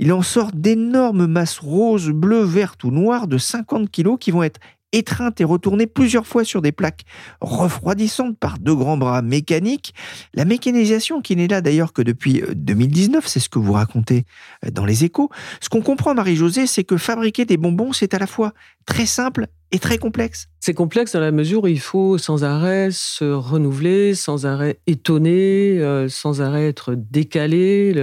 Il 0.02 0.14
en 0.14 0.22
sort 0.22 0.52
d'énormes 0.54 1.26
masses 1.26 1.58
roses, 1.58 2.08
bleues, 2.08 2.42
vertes 2.42 2.84
ou 2.84 2.90
noires 2.90 3.28
de 3.28 3.36
50 3.36 3.90
kilos 3.90 4.16
qui 4.18 4.30
vont 4.30 4.42
être 4.42 4.58
étreintes 4.92 5.42
et 5.42 5.44
retournées 5.44 5.86
plusieurs 5.86 6.26
fois 6.26 6.42
sur 6.42 6.62
des 6.62 6.72
plaques 6.72 7.02
refroidissantes 7.42 8.38
par 8.38 8.58
deux 8.58 8.74
grands 8.74 8.96
bras 8.96 9.20
mécaniques. 9.20 9.94
La 10.32 10.46
mécanisation 10.46 11.20
qui 11.20 11.36
n'est 11.36 11.48
là 11.48 11.60
d'ailleurs 11.60 11.92
que 11.92 12.00
depuis 12.00 12.40
euh, 12.40 12.54
2019, 12.54 13.26
c'est 13.26 13.40
ce 13.40 13.50
que 13.50 13.58
vous 13.58 13.74
racontez 13.74 14.24
euh, 14.64 14.70
dans 14.70 14.86
les 14.86 15.04
échos. 15.04 15.28
Ce 15.60 15.68
qu'on 15.68 15.82
comprend, 15.82 16.14
Marie-Josée, 16.14 16.66
c'est 16.66 16.82
que 16.82 16.96
fabriquer 16.96 17.44
des 17.44 17.58
bonbons, 17.58 17.92
c'est 17.92 18.14
à 18.14 18.18
la 18.18 18.26
fois 18.26 18.54
très 18.90 19.06
simple 19.06 19.46
et 19.72 19.78
très 19.78 19.98
complexe. 19.98 20.48
C'est 20.58 20.74
complexe 20.74 21.12
dans 21.12 21.20
la 21.20 21.30
mesure 21.30 21.62
où 21.62 21.66
il 21.68 21.78
faut 21.78 22.18
sans 22.18 22.42
arrêt 22.42 22.90
se 22.90 23.24
renouveler, 23.24 24.16
sans 24.16 24.44
arrêt 24.44 24.80
étonner, 24.88 25.78
euh, 25.78 26.08
sans 26.08 26.42
arrêt 26.42 26.66
être 26.66 26.94
décalé. 26.96 27.94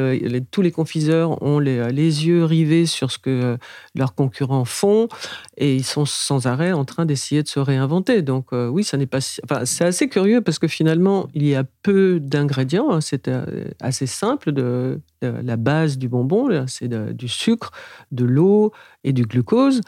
Tous 0.50 0.62
les 0.62 0.71
confiseurs 0.71 1.43
ont 1.43 1.60
les, 1.60 1.78
yeux 1.91 2.45
rivés 2.45 2.86
sur 2.86 3.12
ce 3.12 3.17
que 3.17 3.30
euh, 3.30 3.58
leurs 3.95 4.15
concurrents 4.15 4.63
font 4.63 5.10
et 5.58 5.76
ils 5.76 5.84
sont 5.84 6.06
sans 6.06 6.47
arrêt 6.47 6.71
en 6.71 6.86
train 6.86 7.06
d'essayer 7.06 7.43
de 7.43 7.50
se 7.50 7.60
réinventer. 7.60 8.21
Donc 8.21 8.47
euh, 8.54 8.69
oui, 8.69 8.86
ça 8.86 8.95
n'est 8.95 9.06
pas. 9.06 9.19
Enfin, 9.43 9.65
c'est 9.65 9.84
assez 9.86 10.08
curieux 10.08 10.39
parce 10.39 10.58
que 10.58 10.69
finalement, 10.69 11.28
il 11.34 11.45
y 11.45 11.54
a 11.54 11.65
peu 11.84 12.21
d'ingrédients. 12.21 12.91
hein. 12.91 13.02
c'est 13.02 13.30
assez 13.82 14.08
simple. 14.08 14.54
De, 14.54 15.02
la 15.21 15.58
base 15.58 15.97
du 15.97 16.08
bonbon, 16.08 16.65
c'est 16.67 16.88
du 17.13 17.28
sucre, 17.28 17.71
de 18.12 18.23
l'eau 18.23 18.71
et 19.04 19.13
du 19.13 19.23
glucose. 19.23 19.82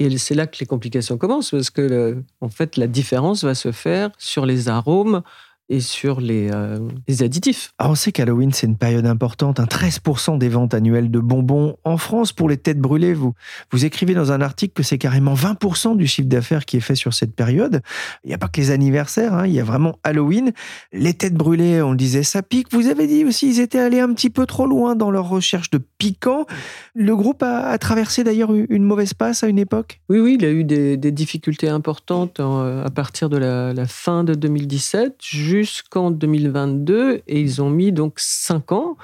Et 0.00 0.16
c'est 0.16 0.34
là 0.34 0.46
que 0.46 0.58
les 0.60 0.66
complications 0.66 1.18
commencent, 1.18 1.50
parce 1.50 1.70
que 1.70 2.22
en 2.40 2.48
fait, 2.48 2.76
la 2.76 2.86
différence 2.86 3.42
va 3.42 3.56
se 3.56 3.72
faire 3.72 4.10
sur 4.16 4.46
les 4.46 4.68
arômes 4.68 5.22
et 5.68 5.80
sur 5.80 6.20
les, 6.20 6.50
euh, 6.50 6.78
les 7.06 7.22
additifs. 7.22 7.72
Alors, 7.78 7.92
on 7.92 7.94
sait 7.94 8.12
qu'Halloween, 8.12 8.52
c'est 8.52 8.66
une 8.66 8.76
période 8.76 9.06
importante. 9.06 9.60
Un 9.60 9.66
13% 9.66 10.38
des 10.38 10.48
ventes 10.48 10.74
annuelles 10.74 11.10
de 11.10 11.20
bonbons 11.20 11.76
en 11.84 11.96
France 11.98 12.32
pour 12.32 12.48
les 12.48 12.56
têtes 12.56 12.80
brûlées. 12.80 13.14
Vous, 13.14 13.34
vous 13.70 13.84
écrivez 13.84 14.14
dans 14.14 14.32
un 14.32 14.40
article 14.40 14.72
que 14.74 14.82
c'est 14.82 14.98
carrément 14.98 15.34
20% 15.34 15.96
du 15.96 16.06
chiffre 16.06 16.28
d'affaires 16.28 16.64
qui 16.64 16.78
est 16.78 16.80
fait 16.80 16.94
sur 16.94 17.12
cette 17.12 17.34
période. 17.34 17.82
Il 18.24 18.28
n'y 18.28 18.34
a 18.34 18.38
pas 18.38 18.48
que 18.48 18.60
les 18.60 18.70
anniversaires, 18.70 19.34
hein, 19.34 19.46
il 19.46 19.52
y 19.52 19.60
a 19.60 19.64
vraiment 19.64 19.98
Halloween. 20.04 20.52
Les 20.92 21.14
têtes 21.14 21.34
brûlées, 21.34 21.82
on 21.82 21.90
le 21.90 21.96
disait, 21.96 22.22
ça 22.22 22.42
pique. 22.42 22.72
Vous 22.72 22.88
avez 22.88 23.06
dit 23.06 23.24
aussi, 23.24 23.48
ils 23.48 23.60
étaient 23.60 23.78
allés 23.78 24.00
un 24.00 24.12
petit 24.14 24.30
peu 24.30 24.46
trop 24.46 24.66
loin 24.66 24.96
dans 24.96 25.10
leur 25.10 25.28
recherche 25.28 25.70
de 25.70 25.78
piquant. 25.98 26.46
Le 26.94 27.14
groupe 27.14 27.42
a, 27.42 27.68
a 27.68 27.78
traversé 27.78 28.24
d'ailleurs 28.24 28.52
une 28.54 28.84
mauvaise 28.84 29.14
passe 29.14 29.42
à 29.42 29.48
une 29.48 29.58
époque? 29.58 30.00
Oui, 30.08 30.18
oui, 30.18 30.36
il 30.38 30.44
a 30.44 30.50
eu 30.50 30.64
des, 30.64 30.96
des 30.96 31.12
difficultés 31.12 31.68
importantes 31.68 32.40
euh, 32.40 32.84
à 32.84 32.90
partir 32.90 33.28
de 33.28 33.36
la, 33.36 33.72
la 33.74 33.86
fin 33.86 34.24
de 34.24 34.34
2017 34.34 35.16
jusqu'en 35.64 36.10
2022, 36.10 37.22
et 37.26 37.40
ils 37.40 37.62
ont 37.62 37.70
mis 37.70 37.92
donc 37.92 38.14
cinq 38.16 38.72
ans 38.72 38.96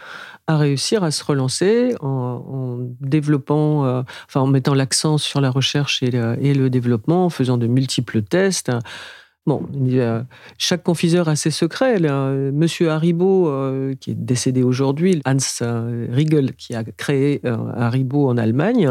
à 0.46 0.56
réussir 0.56 1.04
à 1.04 1.10
se 1.10 1.24
relancer 1.24 1.94
en, 2.00 2.78
développant, 3.00 3.86
euh, 3.86 4.02
en 4.34 4.46
mettant 4.46 4.74
l'accent 4.74 5.18
sur 5.18 5.40
la 5.40 5.50
recherche 5.50 6.02
et 6.02 6.10
le, 6.10 6.68
développement, 6.68 7.26
en 7.26 7.30
faisant 7.30 7.56
de 7.56 7.66
multiples 7.66 8.22
tests. 8.22 8.70
Bon, 9.46 9.66
chaque 10.56 10.82
confiseur 10.82 11.28
a 11.28 11.36
ses 11.36 11.50
secrets. 11.50 12.00
Monsieur 12.00 12.90
Haribo, 12.90 13.48
euh, 13.48 13.94
qui 14.00 14.12
est 14.12 14.14
décédé 14.14 14.62
aujourd'hui, 14.62 15.20
Hans 15.26 15.36
euh, 15.60 16.06
Riegel, 16.10 16.54
qui 16.54 16.74
a 16.74 16.82
créé 16.82 17.42
Haribo 17.44 18.28
en 18.28 18.38
Allemagne, 18.38 18.88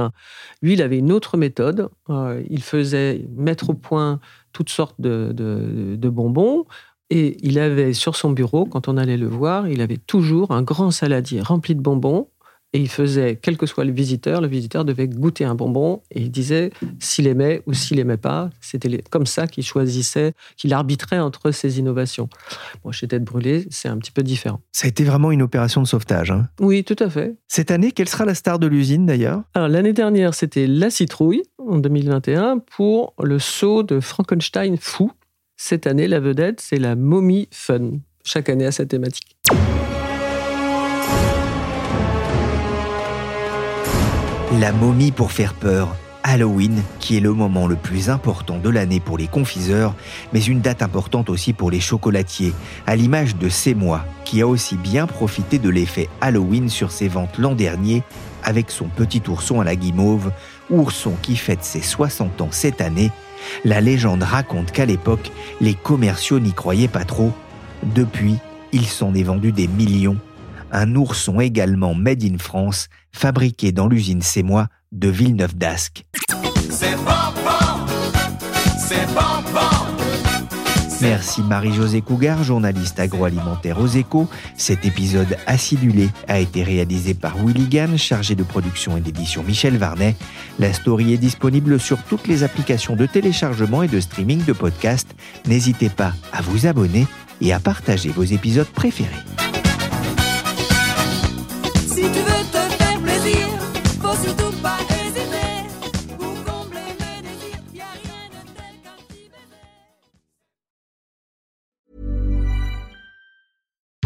lui, 0.61 0.73
il 0.73 0.81
avait 0.81 0.99
une 0.99 1.11
autre 1.11 1.37
méthode. 1.37 1.89
Il 2.09 2.61
faisait 2.61 3.25
mettre 3.35 3.71
au 3.71 3.73
point 3.73 4.19
toutes 4.53 4.69
sortes 4.69 5.01
de 5.01 6.09
bonbons. 6.09 6.65
Et 7.09 7.37
il 7.41 7.59
avait 7.59 7.93
sur 7.93 8.15
son 8.15 8.31
bureau, 8.31 8.65
quand 8.65 8.87
on 8.87 8.97
allait 8.97 9.17
le 9.17 9.27
voir, 9.27 9.67
il 9.67 9.81
avait 9.81 9.97
toujours 9.97 10.51
un 10.51 10.61
grand 10.63 10.91
saladier 10.91 11.41
rempli 11.41 11.75
de 11.75 11.81
bonbons. 11.81 12.27
Et 12.75 12.79
il 12.79 12.89
faisait, 12.89 13.37
quel 13.39 13.55
que 13.55 13.67
soit 13.67 13.85
le 13.85 13.91
visiteur, 13.91 14.41
le 14.41 14.47
visiteur 14.47 14.83
devait 14.83 15.07
goûter 15.07 15.45
un 15.45 15.53
bonbon 15.53 16.01
et 16.09 16.21
il 16.21 16.31
disait 16.31 16.71
s'il 16.97 17.27
aimait 17.27 17.61
ou 17.67 17.73
s'il 17.73 17.99
aimait 17.99 18.17
pas. 18.17 18.49
C'était 18.61 19.03
comme 19.11 19.27
ça 19.27 19.45
qu'il 19.45 19.63
choisissait, 19.63 20.33
qu'il 20.57 20.73
arbitrait 20.73 21.19
entre 21.19 21.51
ces 21.51 21.77
innovations. 21.77 22.29
Moi, 22.83 22.91
chez 22.91 23.07
Tête 23.07 23.23
Brûlée, 23.23 23.67
c'est 23.69 23.89
un 23.89 23.97
petit 23.99 24.09
peu 24.09 24.23
différent. 24.23 24.59
Ça 24.71 24.87
a 24.87 24.89
été 24.89 25.03
vraiment 25.03 25.29
une 25.31 25.43
opération 25.43 25.83
de 25.83 25.87
sauvetage. 25.87 26.31
hein. 26.31 26.47
Oui, 26.59 26.83
tout 26.83 26.95
à 26.97 27.11
fait. 27.11 27.35
Cette 27.47 27.69
année, 27.69 27.91
quelle 27.91 28.09
sera 28.09 28.25
la 28.25 28.33
star 28.33 28.57
de 28.57 28.65
l'usine 28.65 29.05
d'ailleurs? 29.05 29.43
Alors, 29.53 29.67
l'année 29.67 29.93
dernière, 29.93 30.33
c'était 30.33 30.65
La 30.65 30.89
Citrouille, 30.89 31.43
en 31.59 31.77
2021, 31.77 32.57
pour 32.57 33.13
le 33.21 33.37
saut 33.37 33.83
de 33.83 33.99
Frankenstein 33.99 34.77
fou. 34.77 35.11
Cette 35.65 35.87
année, 35.87 36.09
la 36.09 36.19
vedette, 36.19 36.59
c'est 36.59 36.77
la 36.77 36.97
momie 36.97 37.47
fun. 37.49 37.91
Chaque 38.25 38.49
année 38.49 38.65
à 38.65 38.73
sa 38.73 38.85
thématique. 38.85 39.37
La 44.59 44.73
momie 44.73 45.13
pour 45.13 45.31
faire 45.31 45.53
peur. 45.53 45.95
Halloween, 46.23 46.81
qui 46.99 47.15
est 47.15 47.21
le 47.21 47.31
moment 47.31 47.67
le 47.67 47.77
plus 47.77 48.09
important 48.09 48.57
de 48.57 48.69
l'année 48.69 48.99
pour 48.99 49.17
les 49.17 49.27
confiseurs, 49.27 49.95
mais 50.33 50.41
une 50.41 50.59
date 50.59 50.81
importante 50.81 51.29
aussi 51.29 51.53
pour 51.53 51.71
les 51.71 51.79
chocolatiers, 51.79 52.53
à 52.85 52.97
l'image 52.97 53.37
de 53.37 53.73
moi, 53.73 54.05
qui 54.25 54.41
a 54.41 54.47
aussi 54.47 54.75
bien 54.75 55.07
profité 55.07 55.59
de 55.59 55.69
l'effet 55.69 56.09
Halloween 56.19 56.67
sur 56.67 56.91
ses 56.91 57.07
ventes 57.07 57.37
l'an 57.37 57.55
dernier 57.55 58.03
avec 58.43 58.69
son 58.69 58.89
petit 58.89 59.21
ourson 59.29 59.61
à 59.61 59.63
la 59.63 59.77
guimauve, 59.77 60.33
ourson 60.69 61.13
qui 61.21 61.37
fête 61.37 61.63
ses 61.63 61.81
60 61.81 62.41
ans 62.41 62.49
cette 62.51 62.81
année. 62.81 63.11
La 63.65 63.81
légende 63.81 64.23
raconte 64.23 64.71
qu'à 64.71 64.85
l'époque, 64.85 65.31
les 65.61 65.73
commerciaux 65.73 66.39
n'y 66.39 66.53
croyaient 66.53 66.87
pas 66.87 67.05
trop. 67.05 67.31
Depuis, 67.95 68.37
il 68.71 68.85
s'en 68.85 69.13
est 69.13 69.23
vendu 69.23 69.51
des 69.51 69.67
millions. 69.67 70.17
Un 70.71 70.95
ourson 70.95 71.39
également 71.39 71.93
made 71.93 72.23
in 72.23 72.37
France, 72.37 72.89
fabriqué 73.11 73.71
dans 73.71 73.87
l'usine 73.87 74.21
moi 74.43 74.67
de 74.91 75.09
Villeneuve 75.09 75.55
d'Ascq. 75.55 76.05
C'est 76.69 76.95
bonbon, 76.95 77.85
c'est 78.77 79.05
bonbon. 79.07 79.72
Merci 81.03 81.41
Marie-Josée 81.41 82.01
Cougar, 82.01 82.45
journaliste 82.45 82.97
agroalimentaire 82.97 83.77
aux 83.77 83.87
échos. 83.87 84.29
Cet 84.55 84.85
épisode 84.85 85.37
acidulé 85.47 86.07
a 86.29 86.39
été 86.39 86.63
réalisé 86.63 87.13
par 87.13 87.35
Willy 87.35 87.67
Gann, 87.67 87.97
chargé 87.97 88.35
de 88.35 88.43
production 88.43 88.95
et 88.95 89.01
d'édition 89.01 89.43
Michel 89.43 89.75
Varnet. 89.75 90.15
La 90.59 90.71
story 90.71 91.13
est 91.13 91.17
disponible 91.17 91.77
sur 91.77 92.01
toutes 92.03 92.27
les 92.27 92.43
applications 92.43 92.95
de 92.95 93.05
téléchargement 93.05 93.83
et 93.83 93.89
de 93.89 93.99
streaming 93.99 94.45
de 94.45 94.53
podcasts. 94.53 95.13
N'hésitez 95.45 95.89
pas 95.89 96.13
à 96.31 96.41
vous 96.41 96.67
abonner 96.67 97.05
et 97.41 97.51
à 97.51 97.59
partager 97.59 98.07
vos 98.07 98.23
épisodes 98.23 98.67
préférés. 98.67 99.52